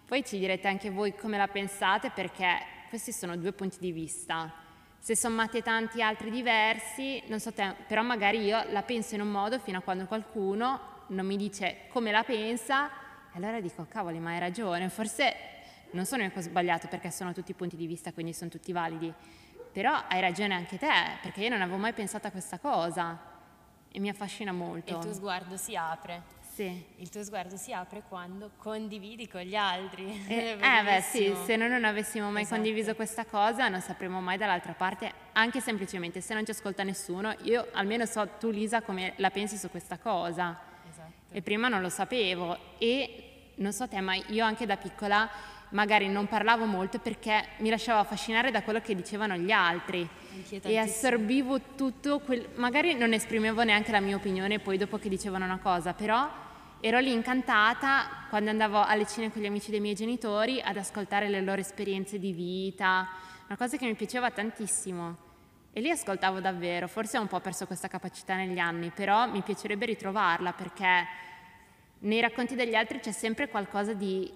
Poi 0.06 0.24
ci 0.24 0.38
direte 0.38 0.68
anche 0.68 0.88
voi 0.88 1.16
come 1.16 1.36
la 1.36 1.48
pensate 1.48 2.10
perché 2.10 2.60
questi 2.90 3.10
sono 3.10 3.36
due 3.36 3.50
punti 3.50 3.78
di 3.80 3.90
vista. 3.90 4.52
Se 5.00 5.16
sommate 5.16 5.62
tanti 5.62 6.00
altri 6.00 6.30
diversi, 6.30 7.20
non 7.26 7.40
so 7.40 7.52
te, 7.52 7.74
però 7.88 8.02
magari 8.02 8.44
io 8.44 8.62
la 8.70 8.82
penso 8.82 9.16
in 9.16 9.20
un 9.22 9.32
modo 9.32 9.58
fino 9.58 9.78
a 9.78 9.80
quando 9.80 10.06
qualcuno 10.06 10.94
non 11.08 11.26
mi 11.26 11.36
dice 11.36 11.86
come 11.88 12.10
la 12.10 12.22
pensa 12.22 12.88
e 13.32 13.36
allora 13.36 13.60
dico 13.60 13.86
cavoli 13.88 14.18
ma 14.18 14.30
hai 14.30 14.38
ragione, 14.38 14.88
forse 14.88 15.34
non 15.90 16.04
sono 16.04 16.22
io 16.22 16.30
che 16.30 16.38
ho 16.38 16.42
sbagliato 16.42 16.88
perché 16.88 17.10
sono 17.10 17.32
tutti 17.32 17.54
punti 17.54 17.76
di 17.76 17.86
vista 17.86 18.12
quindi 18.12 18.32
sono 18.32 18.50
tutti 18.50 18.72
validi, 18.72 19.12
però 19.72 19.92
hai 20.08 20.20
ragione 20.20 20.54
anche 20.54 20.78
te 20.78 20.88
perché 21.22 21.42
io 21.42 21.48
non 21.50 21.62
avevo 21.62 21.78
mai 21.78 21.92
pensato 21.92 22.26
a 22.26 22.30
questa 22.30 22.58
cosa 22.58 23.36
e 23.90 24.00
mi 24.00 24.08
affascina 24.08 24.52
molto. 24.52 24.92
E 24.92 24.96
il 24.96 25.00
tuo 25.00 25.14
sguardo 25.14 25.56
si 25.56 25.74
apre. 25.74 26.36
Sì. 26.58 26.84
Il 26.96 27.08
tuo 27.08 27.22
sguardo 27.22 27.56
si 27.56 27.72
apre 27.72 28.02
quando 28.08 28.50
condividi 28.56 29.28
con 29.28 29.42
gli 29.42 29.54
altri. 29.54 30.26
Eh, 30.26 30.58
eh, 30.60 30.82
beh 30.82 31.00
sì, 31.00 31.32
se 31.44 31.54
noi 31.54 31.68
non 31.68 31.84
avessimo 31.84 32.30
mai 32.30 32.42
Esatto. 32.42 32.60
condiviso 32.60 32.94
questa 32.96 33.24
cosa 33.24 33.68
non 33.68 33.80
sapremo 33.80 34.20
mai 34.20 34.36
dall'altra 34.36 34.72
parte, 34.72 35.12
anche 35.34 35.60
semplicemente 35.60 36.20
se 36.20 36.34
non 36.34 36.44
ci 36.44 36.50
ascolta 36.50 36.82
nessuno, 36.82 37.32
io 37.42 37.68
almeno 37.72 38.06
so 38.06 38.26
tu 38.40 38.50
Lisa 38.50 38.82
come 38.82 39.12
la 39.16 39.30
pensi 39.30 39.56
su 39.56 39.70
questa 39.70 39.98
cosa. 39.98 40.67
E 41.30 41.42
prima 41.42 41.68
non 41.68 41.80
lo 41.80 41.88
sapevo 41.88 42.56
e 42.78 43.24
non 43.56 43.72
so 43.72 43.88
te 43.88 44.00
ma 44.00 44.14
io 44.14 44.44
anche 44.44 44.66
da 44.66 44.76
piccola 44.76 45.28
magari 45.70 46.08
non 46.08 46.26
parlavo 46.26 46.64
molto 46.64 46.98
perché 46.98 47.48
mi 47.58 47.68
lasciavo 47.68 48.00
affascinare 48.00 48.50
da 48.50 48.62
quello 48.62 48.80
che 48.80 48.94
dicevano 48.94 49.36
gli 49.36 49.50
altri. 49.50 50.08
E 50.62 50.78
assorbivo 50.78 51.60
tutto, 51.76 52.20
quel- 52.20 52.48
magari 52.54 52.94
non 52.94 53.12
esprimevo 53.12 53.62
neanche 53.64 53.90
la 53.90 54.00
mia 54.00 54.16
opinione 54.16 54.60
poi 54.60 54.78
dopo 54.78 54.98
che 54.98 55.08
dicevano 55.08 55.44
una 55.44 55.58
cosa, 55.58 55.92
però 55.92 56.28
ero 56.80 56.98
lì 57.00 57.12
incantata 57.12 58.26
quando 58.28 58.50
andavo 58.50 58.82
alle 58.82 59.06
cene 59.06 59.32
con 59.32 59.42
gli 59.42 59.46
amici 59.46 59.70
dei 59.70 59.80
miei 59.80 59.94
genitori 59.94 60.60
ad 60.60 60.76
ascoltare 60.76 61.28
le 61.28 61.40
loro 61.40 61.60
esperienze 61.60 62.18
di 62.18 62.32
vita, 62.32 63.08
una 63.46 63.56
cosa 63.56 63.76
che 63.76 63.86
mi 63.86 63.94
piaceva 63.94 64.30
tantissimo. 64.30 65.27
E 65.78 65.80
lì 65.80 65.90
ascoltavo 65.90 66.40
davvero, 66.40 66.88
forse 66.88 67.18
ho 67.18 67.20
un 67.20 67.28
po' 67.28 67.38
perso 67.38 67.64
questa 67.64 67.86
capacità 67.86 68.34
negli 68.34 68.58
anni, 68.58 68.90
però 68.90 69.30
mi 69.30 69.42
piacerebbe 69.42 69.86
ritrovarla 69.86 70.52
perché 70.52 71.06
nei 72.00 72.20
racconti 72.20 72.56
degli 72.56 72.74
altri 72.74 72.98
c'è 72.98 73.12
sempre 73.12 73.48
qualcosa 73.48 73.94
di 73.94 74.28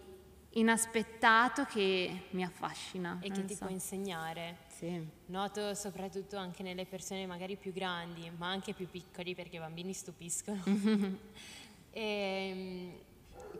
inaspettato 0.51 1.65
che 1.65 2.27
mi 2.31 2.45
affascina. 2.45 3.19
E 3.21 3.33
che 3.33 3.45
ti 3.45 3.55
so. 3.55 3.65
può 3.65 3.75
insegnare. 3.75 4.59
Sì. 4.69 5.05
Noto 5.27 5.75
soprattutto 5.75 6.37
anche 6.37 6.63
nelle 6.63 6.87
persone 6.87 7.27
magari 7.27 7.57
più 7.57 7.73
grandi, 7.73 8.31
ma 8.37 8.49
anche 8.49 8.73
più 8.73 8.89
piccoli 8.89 9.35
perché 9.35 9.57
i 9.57 9.59
bambini 9.59 9.93
stupiscono. 9.93 10.63
Ehm, 11.95 12.91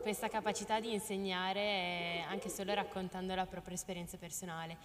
questa 0.01 0.27
capacità 0.27 0.79
di 0.79 0.91
insegnare 0.91 1.59
eh, 1.59 2.23
anche 2.27 2.49
solo 2.49 2.73
raccontando 2.73 3.35
la 3.35 3.45
propria 3.45 3.75
esperienza 3.75 4.17
personale. 4.17 4.77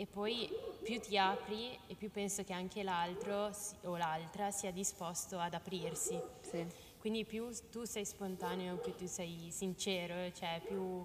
E 0.00 0.06
poi 0.06 0.48
più 0.82 0.98
ti 0.98 1.18
apri 1.18 1.78
e 1.86 1.94
più 1.94 2.10
penso 2.10 2.42
che 2.42 2.54
anche 2.54 2.82
l'altro 2.82 3.50
o 3.82 3.98
l'altra 3.98 4.50
sia 4.50 4.70
disposto 4.70 5.38
ad 5.38 5.52
aprirsi. 5.52 6.18
Sì. 6.40 6.66
Quindi 6.98 7.26
più 7.26 7.50
tu 7.70 7.84
sei 7.84 8.06
spontaneo, 8.06 8.78
più 8.78 8.94
tu 8.94 9.04
sei 9.04 9.50
sincero, 9.50 10.32
cioè 10.32 10.62
più 10.66 11.04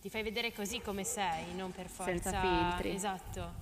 ti 0.00 0.08
fai 0.08 0.22
vedere 0.22 0.52
così 0.52 0.80
come 0.80 1.02
sei, 1.02 1.52
non 1.56 1.72
per 1.72 1.88
forza 1.88 2.12
Senza 2.12 2.40
filtri. 2.40 2.94
Esatto. 2.94 3.52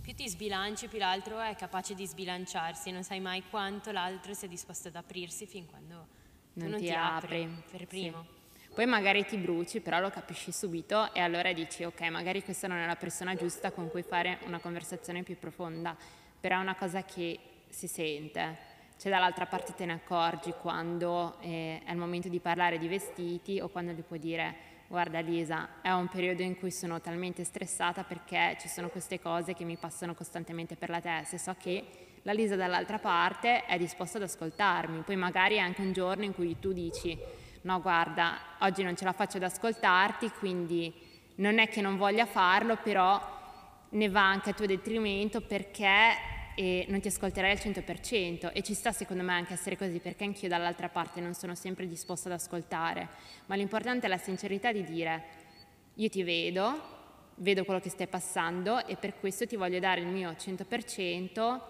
Più 0.00 0.14
ti 0.14 0.26
sbilanci, 0.26 0.88
più 0.88 0.98
l'altro 0.98 1.38
è 1.38 1.54
capace 1.54 1.94
di 1.94 2.06
sbilanciarsi, 2.06 2.90
non 2.90 3.02
sai 3.04 3.20
mai 3.20 3.42
quanto 3.50 3.92
l'altro 3.92 4.32
sia 4.32 4.48
disposto 4.48 4.88
ad 4.88 4.96
aprirsi 4.96 5.44
fin 5.46 5.66
quando 5.66 6.06
tu 6.54 6.60
Non 6.60 6.70
non, 6.70 6.78
ti 6.78 6.86
ti, 6.86 6.92
apri, 6.92 7.42
apri, 7.44 7.62
per 7.70 7.86
sì. 7.90 8.00
Poi 8.78 8.86
magari 8.86 9.24
ti 9.24 9.36
bruci, 9.36 9.80
però 9.80 9.98
lo 9.98 10.08
capisci 10.08 10.52
subito 10.52 11.12
e 11.12 11.18
allora 11.18 11.52
dici 11.52 11.82
ok, 11.82 12.00
magari 12.10 12.44
questa 12.44 12.68
non 12.68 12.78
è 12.78 12.86
la 12.86 12.94
persona 12.94 13.34
giusta 13.34 13.72
con 13.72 13.90
cui 13.90 14.04
fare 14.04 14.38
una 14.46 14.60
conversazione 14.60 15.24
più 15.24 15.36
profonda, 15.36 15.96
però 16.38 16.58
è 16.58 16.60
una 16.60 16.76
cosa 16.76 17.02
che 17.02 17.40
si 17.68 17.88
sente. 17.88 18.56
Cioè 18.96 19.10
dall'altra 19.10 19.46
parte 19.46 19.74
te 19.74 19.84
ne 19.84 19.94
accorgi 19.94 20.54
quando 20.60 21.38
eh, 21.40 21.82
è 21.84 21.90
il 21.90 21.96
momento 21.96 22.28
di 22.28 22.38
parlare 22.38 22.78
di 22.78 22.86
vestiti 22.86 23.58
o 23.58 23.66
quando 23.66 23.90
gli 23.90 24.02
puoi 24.02 24.20
dire 24.20 24.54
guarda 24.86 25.18
Lisa, 25.18 25.80
è 25.82 25.90
un 25.90 26.06
periodo 26.06 26.42
in 26.42 26.56
cui 26.56 26.70
sono 26.70 27.00
talmente 27.00 27.42
stressata 27.42 28.04
perché 28.04 28.56
ci 28.60 28.68
sono 28.68 28.90
queste 28.90 29.18
cose 29.18 29.54
che 29.54 29.64
mi 29.64 29.76
passano 29.76 30.14
costantemente 30.14 30.76
per 30.76 30.90
la 30.90 31.00
testa 31.00 31.34
e 31.34 31.40
so 31.40 31.56
che 31.58 31.84
la 32.22 32.32
Lisa 32.32 32.54
dall'altra 32.54 33.00
parte 33.00 33.64
è 33.64 33.76
disposta 33.76 34.18
ad 34.18 34.22
ascoltarmi, 34.22 35.00
poi 35.00 35.16
magari 35.16 35.56
è 35.56 35.58
anche 35.58 35.80
un 35.80 35.92
giorno 35.92 36.22
in 36.22 36.32
cui 36.32 36.60
tu 36.60 36.72
dici 36.72 37.46
no 37.62 37.80
guarda, 37.80 38.38
oggi 38.60 38.82
non 38.82 38.96
ce 38.96 39.04
la 39.04 39.12
faccio 39.12 39.36
ad 39.36 39.44
ascoltarti, 39.44 40.30
quindi 40.30 40.92
non 41.36 41.58
è 41.58 41.68
che 41.68 41.80
non 41.80 41.96
voglia 41.96 42.26
farlo, 42.26 42.76
però 42.76 43.36
ne 43.90 44.08
va 44.08 44.28
anche 44.28 44.50
a 44.50 44.52
tuo 44.52 44.66
detrimento 44.66 45.40
perché 45.40 46.36
eh, 46.54 46.84
non 46.88 47.00
ti 47.00 47.08
ascolterai 47.08 47.52
al 47.52 47.58
100% 47.58 48.52
e 48.52 48.62
ci 48.62 48.74
sta 48.74 48.92
secondo 48.92 49.22
me 49.22 49.32
anche 49.32 49.52
essere 49.52 49.76
così 49.76 50.00
perché 50.00 50.24
anch'io 50.24 50.48
dall'altra 50.48 50.88
parte 50.88 51.20
non 51.20 51.34
sono 51.34 51.54
sempre 51.54 51.86
disposta 51.86 52.28
ad 52.28 52.34
ascoltare, 52.34 53.08
ma 53.46 53.54
l'importante 53.54 54.06
è 54.06 54.08
la 54.08 54.18
sincerità 54.18 54.72
di 54.72 54.84
dire 54.84 55.24
io 55.94 56.08
ti 56.08 56.22
vedo, 56.22 56.80
vedo 57.36 57.64
quello 57.64 57.80
che 57.80 57.90
stai 57.90 58.08
passando 58.08 58.84
e 58.86 58.96
per 58.96 59.18
questo 59.18 59.46
ti 59.46 59.56
voglio 59.56 59.78
dare 59.78 60.00
il 60.00 60.06
mio 60.06 60.30
100%, 60.30 61.60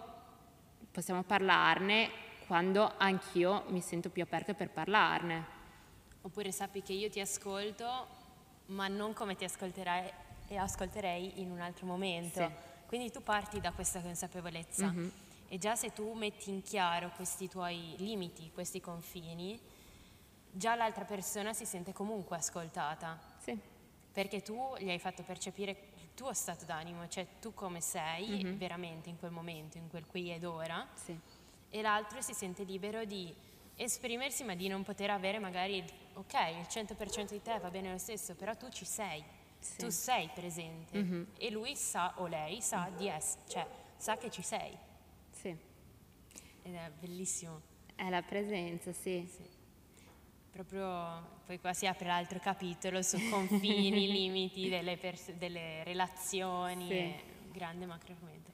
possiamo 0.91 1.23
parlarne 1.23 2.09
quando 2.47 2.93
anch'io 2.97 3.65
mi 3.69 3.81
sento 3.81 4.09
più 4.09 4.23
aperta 4.23 4.55
per 4.55 4.71
parlarne. 4.71 5.57
Oppure 6.21 6.51
sappi 6.51 6.81
che 6.81 6.93
io 6.93 7.09
ti 7.09 7.19
ascolto, 7.19 8.07
ma 8.67 8.87
non 8.87 9.13
come 9.13 9.35
ti 9.35 9.43
ascolterai 9.45 10.11
e 10.47 10.57
ascolterei 10.57 11.39
in 11.41 11.51
un 11.51 11.59
altro 11.61 11.85
momento. 11.85 12.39
Sì. 12.45 12.53
Quindi 12.87 13.11
tu 13.11 13.21
parti 13.21 13.59
da 13.59 13.71
questa 13.71 14.01
consapevolezza 14.01 14.87
Mhm. 14.87 15.11
e 15.47 15.57
già 15.57 15.75
se 15.75 15.93
tu 15.93 16.11
metti 16.13 16.49
in 16.49 16.61
chiaro 16.63 17.11
questi 17.11 17.47
tuoi 17.47 17.95
limiti, 17.97 18.51
questi 18.51 18.81
confini, 18.81 19.59
già 20.51 20.75
l'altra 20.75 21.05
persona 21.05 21.53
si 21.53 21.65
sente 21.65 21.93
comunque 21.93 22.35
ascoltata, 22.37 23.19
Sì, 23.37 23.57
perché 24.11 24.41
tu 24.41 24.75
gli 24.79 24.89
hai 24.89 24.99
fatto 24.99 25.21
percepire 25.23 25.71
il 26.01 26.09
tuo 26.15 26.33
stato 26.33 26.65
d'animo, 26.65 27.07
cioè 27.07 27.25
tu 27.39 27.53
come 27.53 27.79
sei 27.79 28.43
Mhm. 28.43 28.57
veramente 28.57 29.07
in 29.09 29.17
quel 29.19 29.31
momento, 29.31 29.77
in 29.77 29.87
quel 29.87 30.05
qui 30.07 30.31
ed 30.31 30.43
ora, 30.43 30.85
sì, 30.95 31.17
e 31.69 31.81
l'altro 31.81 32.21
si 32.21 32.33
sente 32.33 32.63
libero 32.63 33.05
di 33.05 33.33
esprimersi 33.83 34.43
ma 34.43 34.55
di 34.55 34.67
non 34.67 34.83
poter 34.83 35.09
avere 35.09 35.39
magari, 35.39 35.83
ok, 36.13 36.33
il 36.33 36.67
100% 36.69 37.31
di 37.31 37.41
te 37.41 37.57
va 37.59 37.69
bene 37.69 37.91
lo 37.91 37.97
stesso, 37.97 38.35
però 38.35 38.55
tu 38.55 38.69
ci 38.69 38.85
sei, 38.85 39.23
Sì. 39.59 39.77
tu 39.77 39.89
sei 39.89 40.29
presente 40.33 40.97
Mhm. 40.97 41.27
e 41.37 41.49
lui 41.49 41.75
sa 41.75 42.13
o 42.17 42.27
lei 42.27 42.61
sa 42.61 42.89
di 42.95 43.07
essere, 43.07 43.41
cioè 43.47 43.65
sa 43.97 44.17
che 44.17 44.29
ci 44.29 44.41
sei 44.41 44.75
sì. 45.31 45.49
ed 46.63 46.75
è 46.75 46.91
bellissimo. 46.99 47.61
È 47.95 48.09
la 48.09 48.21
presenza, 48.21 48.91
sì. 48.93 49.25
Sì. 49.29 49.57
Proprio 50.51 51.37
poi 51.45 51.59
qua 51.59 51.73
si 51.73 51.85
apre 51.87 52.07
l'altro 52.07 52.39
capitolo 52.39 53.01
su 53.01 53.17
confini, 53.29 54.07
limiti 54.11 54.67
delle, 54.67 54.97
pers- 54.97 55.31
delle 55.33 55.83
relazioni, 55.83 56.87
Sì. 56.87 57.13
grande 57.51 57.85
macro 57.85 58.13
argomento. 58.13 58.51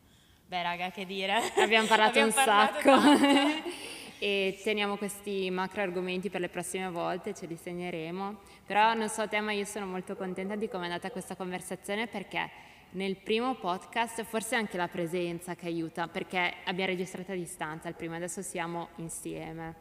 Beh 0.47 0.61
raga, 0.61 0.91
che 0.91 1.05
dire? 1.05 1.33
Abbiamo 1.57 1.87
parlato 1.87 2.19
Abbiamo 2.19 2.27
un 2.27 2.33
parlato 2.33 2.79
sacco. 2.79 3.63
e 4.25 4.59
teniamo 4.63 4.97
questi 4.97 5.51
macro 5.51 5.83
argomenti 5.83 6.31
per 6.31 6.41
le 6.41 6.49
prossime 6.49 6.89
volte, 6.89 7.35
ce 7.35 7.45
li 7.45 7.55
segneremo. 7.55 8.39
Però 8.65 8.95
non 8.95 9.07
so 9.07 9.27
te, 9.27 9.39
ma 9.39 9.51
io 9.51 9.65
sono 9.65 9.85
molto 9.85 10.15
contenta 10.15 10.55
di 10.55 10.67
come 10.67 10.85
è 10.85 10.87
andata 10.87 11.11
questa 11.11 11.35
conversazione 11.35 12.07
perché 12.07 12.49
nel 12.93 13.17
primo 13.17 13.53
podcast 13.53 14.23
forse 14.23 14.55
anche 14.55 14.77
la 14.77 14.87
presenza 14.87 15.53
che 15.53 15.67
aiuta, 15.67 16.07
perché 16.07 16.55
abbiamo 16.63 16.89
registrato 16.89 17.33
a 17.33 17.35
distanza, 17.35 17.87
il 17.87 17.93
primo 17.93 18.15
adesso 18.15 18.41
siamo 18.41 18.87
insieme. 18.95 19.75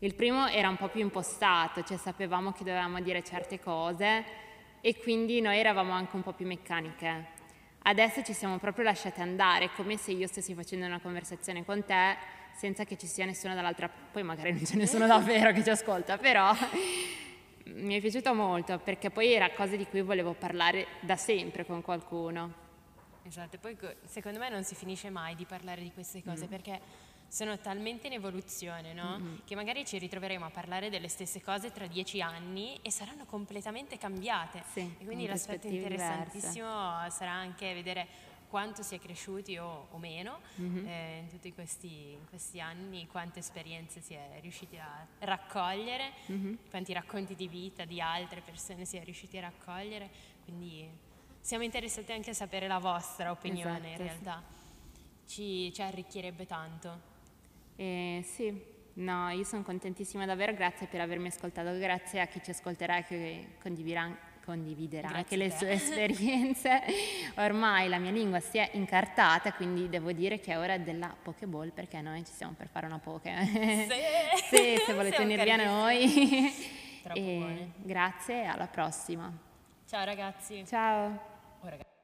Il 0.00 0.14
primo 0.14 0.46
era 0.46 0.68
un 0.68 0.76
po' 0.76 0.88
più 0.88 1.00
impostato, 1.00 1.82
cioè 1.82 1.96
sapevamo 1.96 2.52
che 2.52 2.64
dovevamo 2.64 3.00
dire 3.00 3.24
certe 3.24 3.58
cose 3.58 4.24
e 4.82 4.94
quindi 4.98 5.40
noi 5.40 5.56
eravamo 5.56 5.92
anche 5.92 6.16
un 6.16 6.22
po' 6.22 6.34
più 6.34 6.44
meccaniche. 6.44 7.28
Adesso 7.78 8.22
ci 8.22 8.34
siamo 8.34 8.58
proprio 8.58 8.84
lasciate 8.84 9.22
andare, 9.22 9.70
come 9.74 9.96
se 9.96 10.10
io 10.10 10.26
stessi 10.26 10.52
facendo 10.52 10.84
una 10.84 11.00
conversazione 11.00 11.64
con 11.64 11.82
te 11.82 12.34
senza 12.56 12.84
che 12.84 12.96
ci 12.96 13.06
sia 13.06 13.24
nessuno 13.24 13.54
dall'altra 13.54 13.88
poi 13.88 14.22
magari 14.22 14.52
non 14.52 14.62
c'è 14.62 14.76
nessuno 14.76 15.06
davvero 15.06 15.52
che 15.52 15.62
ci 15.62 15.70
ascolta, 15.70 16.16
però 16.18 16.52
mi 17.66 17.94
è 17.96 18.00
piaciuto 18.00 18.34
molto 18.34 18.78
perché 18.78 19.10
poi 19.10 19.32
era 19.32 19.50
cose 19.50 19.76
di 19.76 19.86
cui 19.86 20.00
volevo 20.02 20.32
parlare 20.32 20.86
da 21.00 21.16
sempre 21.16 21.64
con 21.66 21.82
qualcuno. 21.82 22.64
Esatto, 23.24 23.58
poi 23.58 23.76
co- 23.76 23.92
secondo 24.04 24.38
me 24.38 24.48
non 24.48 24.62
si 24.62 24.74
finisce 24.76 25.10
mai 25.10 25.34
di 25.34 25.44
parlare 25.44 25.82
di 25.82 25.90
queste 25.92 26.18
Mm. 26.24 26.28
cose 26.28 26.46
perché 26.46 26.80
sono 27.28 27.58
talmente 27.58 28.06
in 28.06 28.12
evoluzione, 28.12 28.92
no? 28.92 29.18
Mm-hmm. 29.18 29.34
Che 29.44 29.54
magari 29.56 29.84
ci 29.84 29.98
ritroveremo 29.98 30.44
a 30.44 30.50
parlare 30.50 30.90
delle 30.90 31.08
stesse 31.08 31.42
cose 31.42 31.72
tra 31.72 31.88
dieci 31.88 32.20
anni 32.22 32.78
e 32.82 32.90
saranno 32.92 33.24
completamente 33.26 33.98
cambiate. 33.98 34.62
Sì, 34.72 34.94
e 35.00 35.04
quindi 35.04 35.26
l'aspetto 35.26 35.66
interessantissimo 35.66 36.68
sarà 37.10 37.32
anche 37.32 37.74
vedere 37.74 38.06
quanto 38.48 38.82
si 38.82 38.94
è 38.94 38.98
cresciuti 38.98 39.56
o, 39.58 39.88
o 39.90 39.98
meno 39.98 40.40
Mm-hmm. 40.60 40.86
eh, 40.86 41.18
in 41.20 41.28
tutti 41.28 41.52
questi, 41.52 42.12
in 42.12 42.26
questi 42.28 42.60
anni, 42.60 43.06
quante 43.06 43.40
esperienze 43.40 44.00
si 44.00 44.14
è 44.14 44.38
riusciti 44.40 44.76
a 44.78 45.06
raccogliere, 45.20 46.12
Mm-hmm. 46.30 46.54
quanti 46.70 46.92
racconti 46.92 47.34
di 47.34 47.48
vita 47.48 47.84
di 47.84 48.00
altre 48.00 48.40
persone 48.40 48.84
si 48.84 48.96
è 48.96 49.04
riusciti 49.04 49.36
a 49.38 49.42
raccogliere. 49.42 50.08
Quindi 50.44 50.88
siamo 51.40 51.64
interessati 51.64 52.12
anche 52.12 52.30
a 52.30 52.34
sapere 52.34 52.66
la 52.66 52.78
vostra 52.78 53.30
opinione 53.30 53.78
Esatto, 53.78 54.02
in 54.02 54.08
realtà. 54.08 54.42
Ci, 55.26 55.72
ci 55.72 55.82
arricchirebbe 55.82 56.46
tanto. 56.46 57.14
E 57.76 58.22
sì, 58.24 58.62
no, 58.94 59.28
io 59.30 59.44
sono 59.44 59.62
contentissima 59.62 60.24
davvero, 60.24 60.54
grazie 60.54 60.86
per 60.86 61.00
avermi 61.00 61.26
ascoltato, 61.28 61.76
grazie 61.78 62.20
a 62.20 62.26
chi 62.26 62.40
ci 62.42 62.50
ascolterà 62.50 62.98
e 62.98 63.04
che 63.04 63.48
condividerà, 63.60 64.16
condividere 64.46 65.02
Grazie 65.02 65.16
anche 65.18 65.36
le 65.36 65.50
sue 65.50 65.70
esperienze. 65.72 66.80
Ormai 67.36 67.88
la 67.88 67.98
mia 67.98 68.12
lingua 68.12 68.40
si 68.40 68.56
è 68.56 68.70
incartata, 68.72 69.52
quindi 69.52 69.88
devo 69.90 70.12
dire 70.12 70.40
che 70.40 70.52
è 70.52 70.58
ora 70.58 70.78
della 70.78 71.14
Pokéball 71.20 71.72
perché 71.72 72.00
noi 72.00 72.24
ci 72.24 72.32
stiamo 72.32 72.54
per 72.56 72.68
fare 72.68 72.86
una 72.86 72.98
Poké. 72.98 73.34
Sì, 74.48 74.76
se 74.86 74.94
volete 74.94 75.16
Siamo 75.16 75.52
a 75.52 75.56
noi. 75.56 76.52
Troppo 77.02 77.18
E 77.18 77.22
buone. 77.36 77.72
grazie 77.82 78.42
e 78.42 78.44
alla 78.46 78.66
prossima. 78.68 79.30
Ciao 79.86 80.04
ragazzi. 80.04 80.64
Ciao. 80.66 81.06
Oh, 81.60 81.68
ragazzi. 81.68 81.95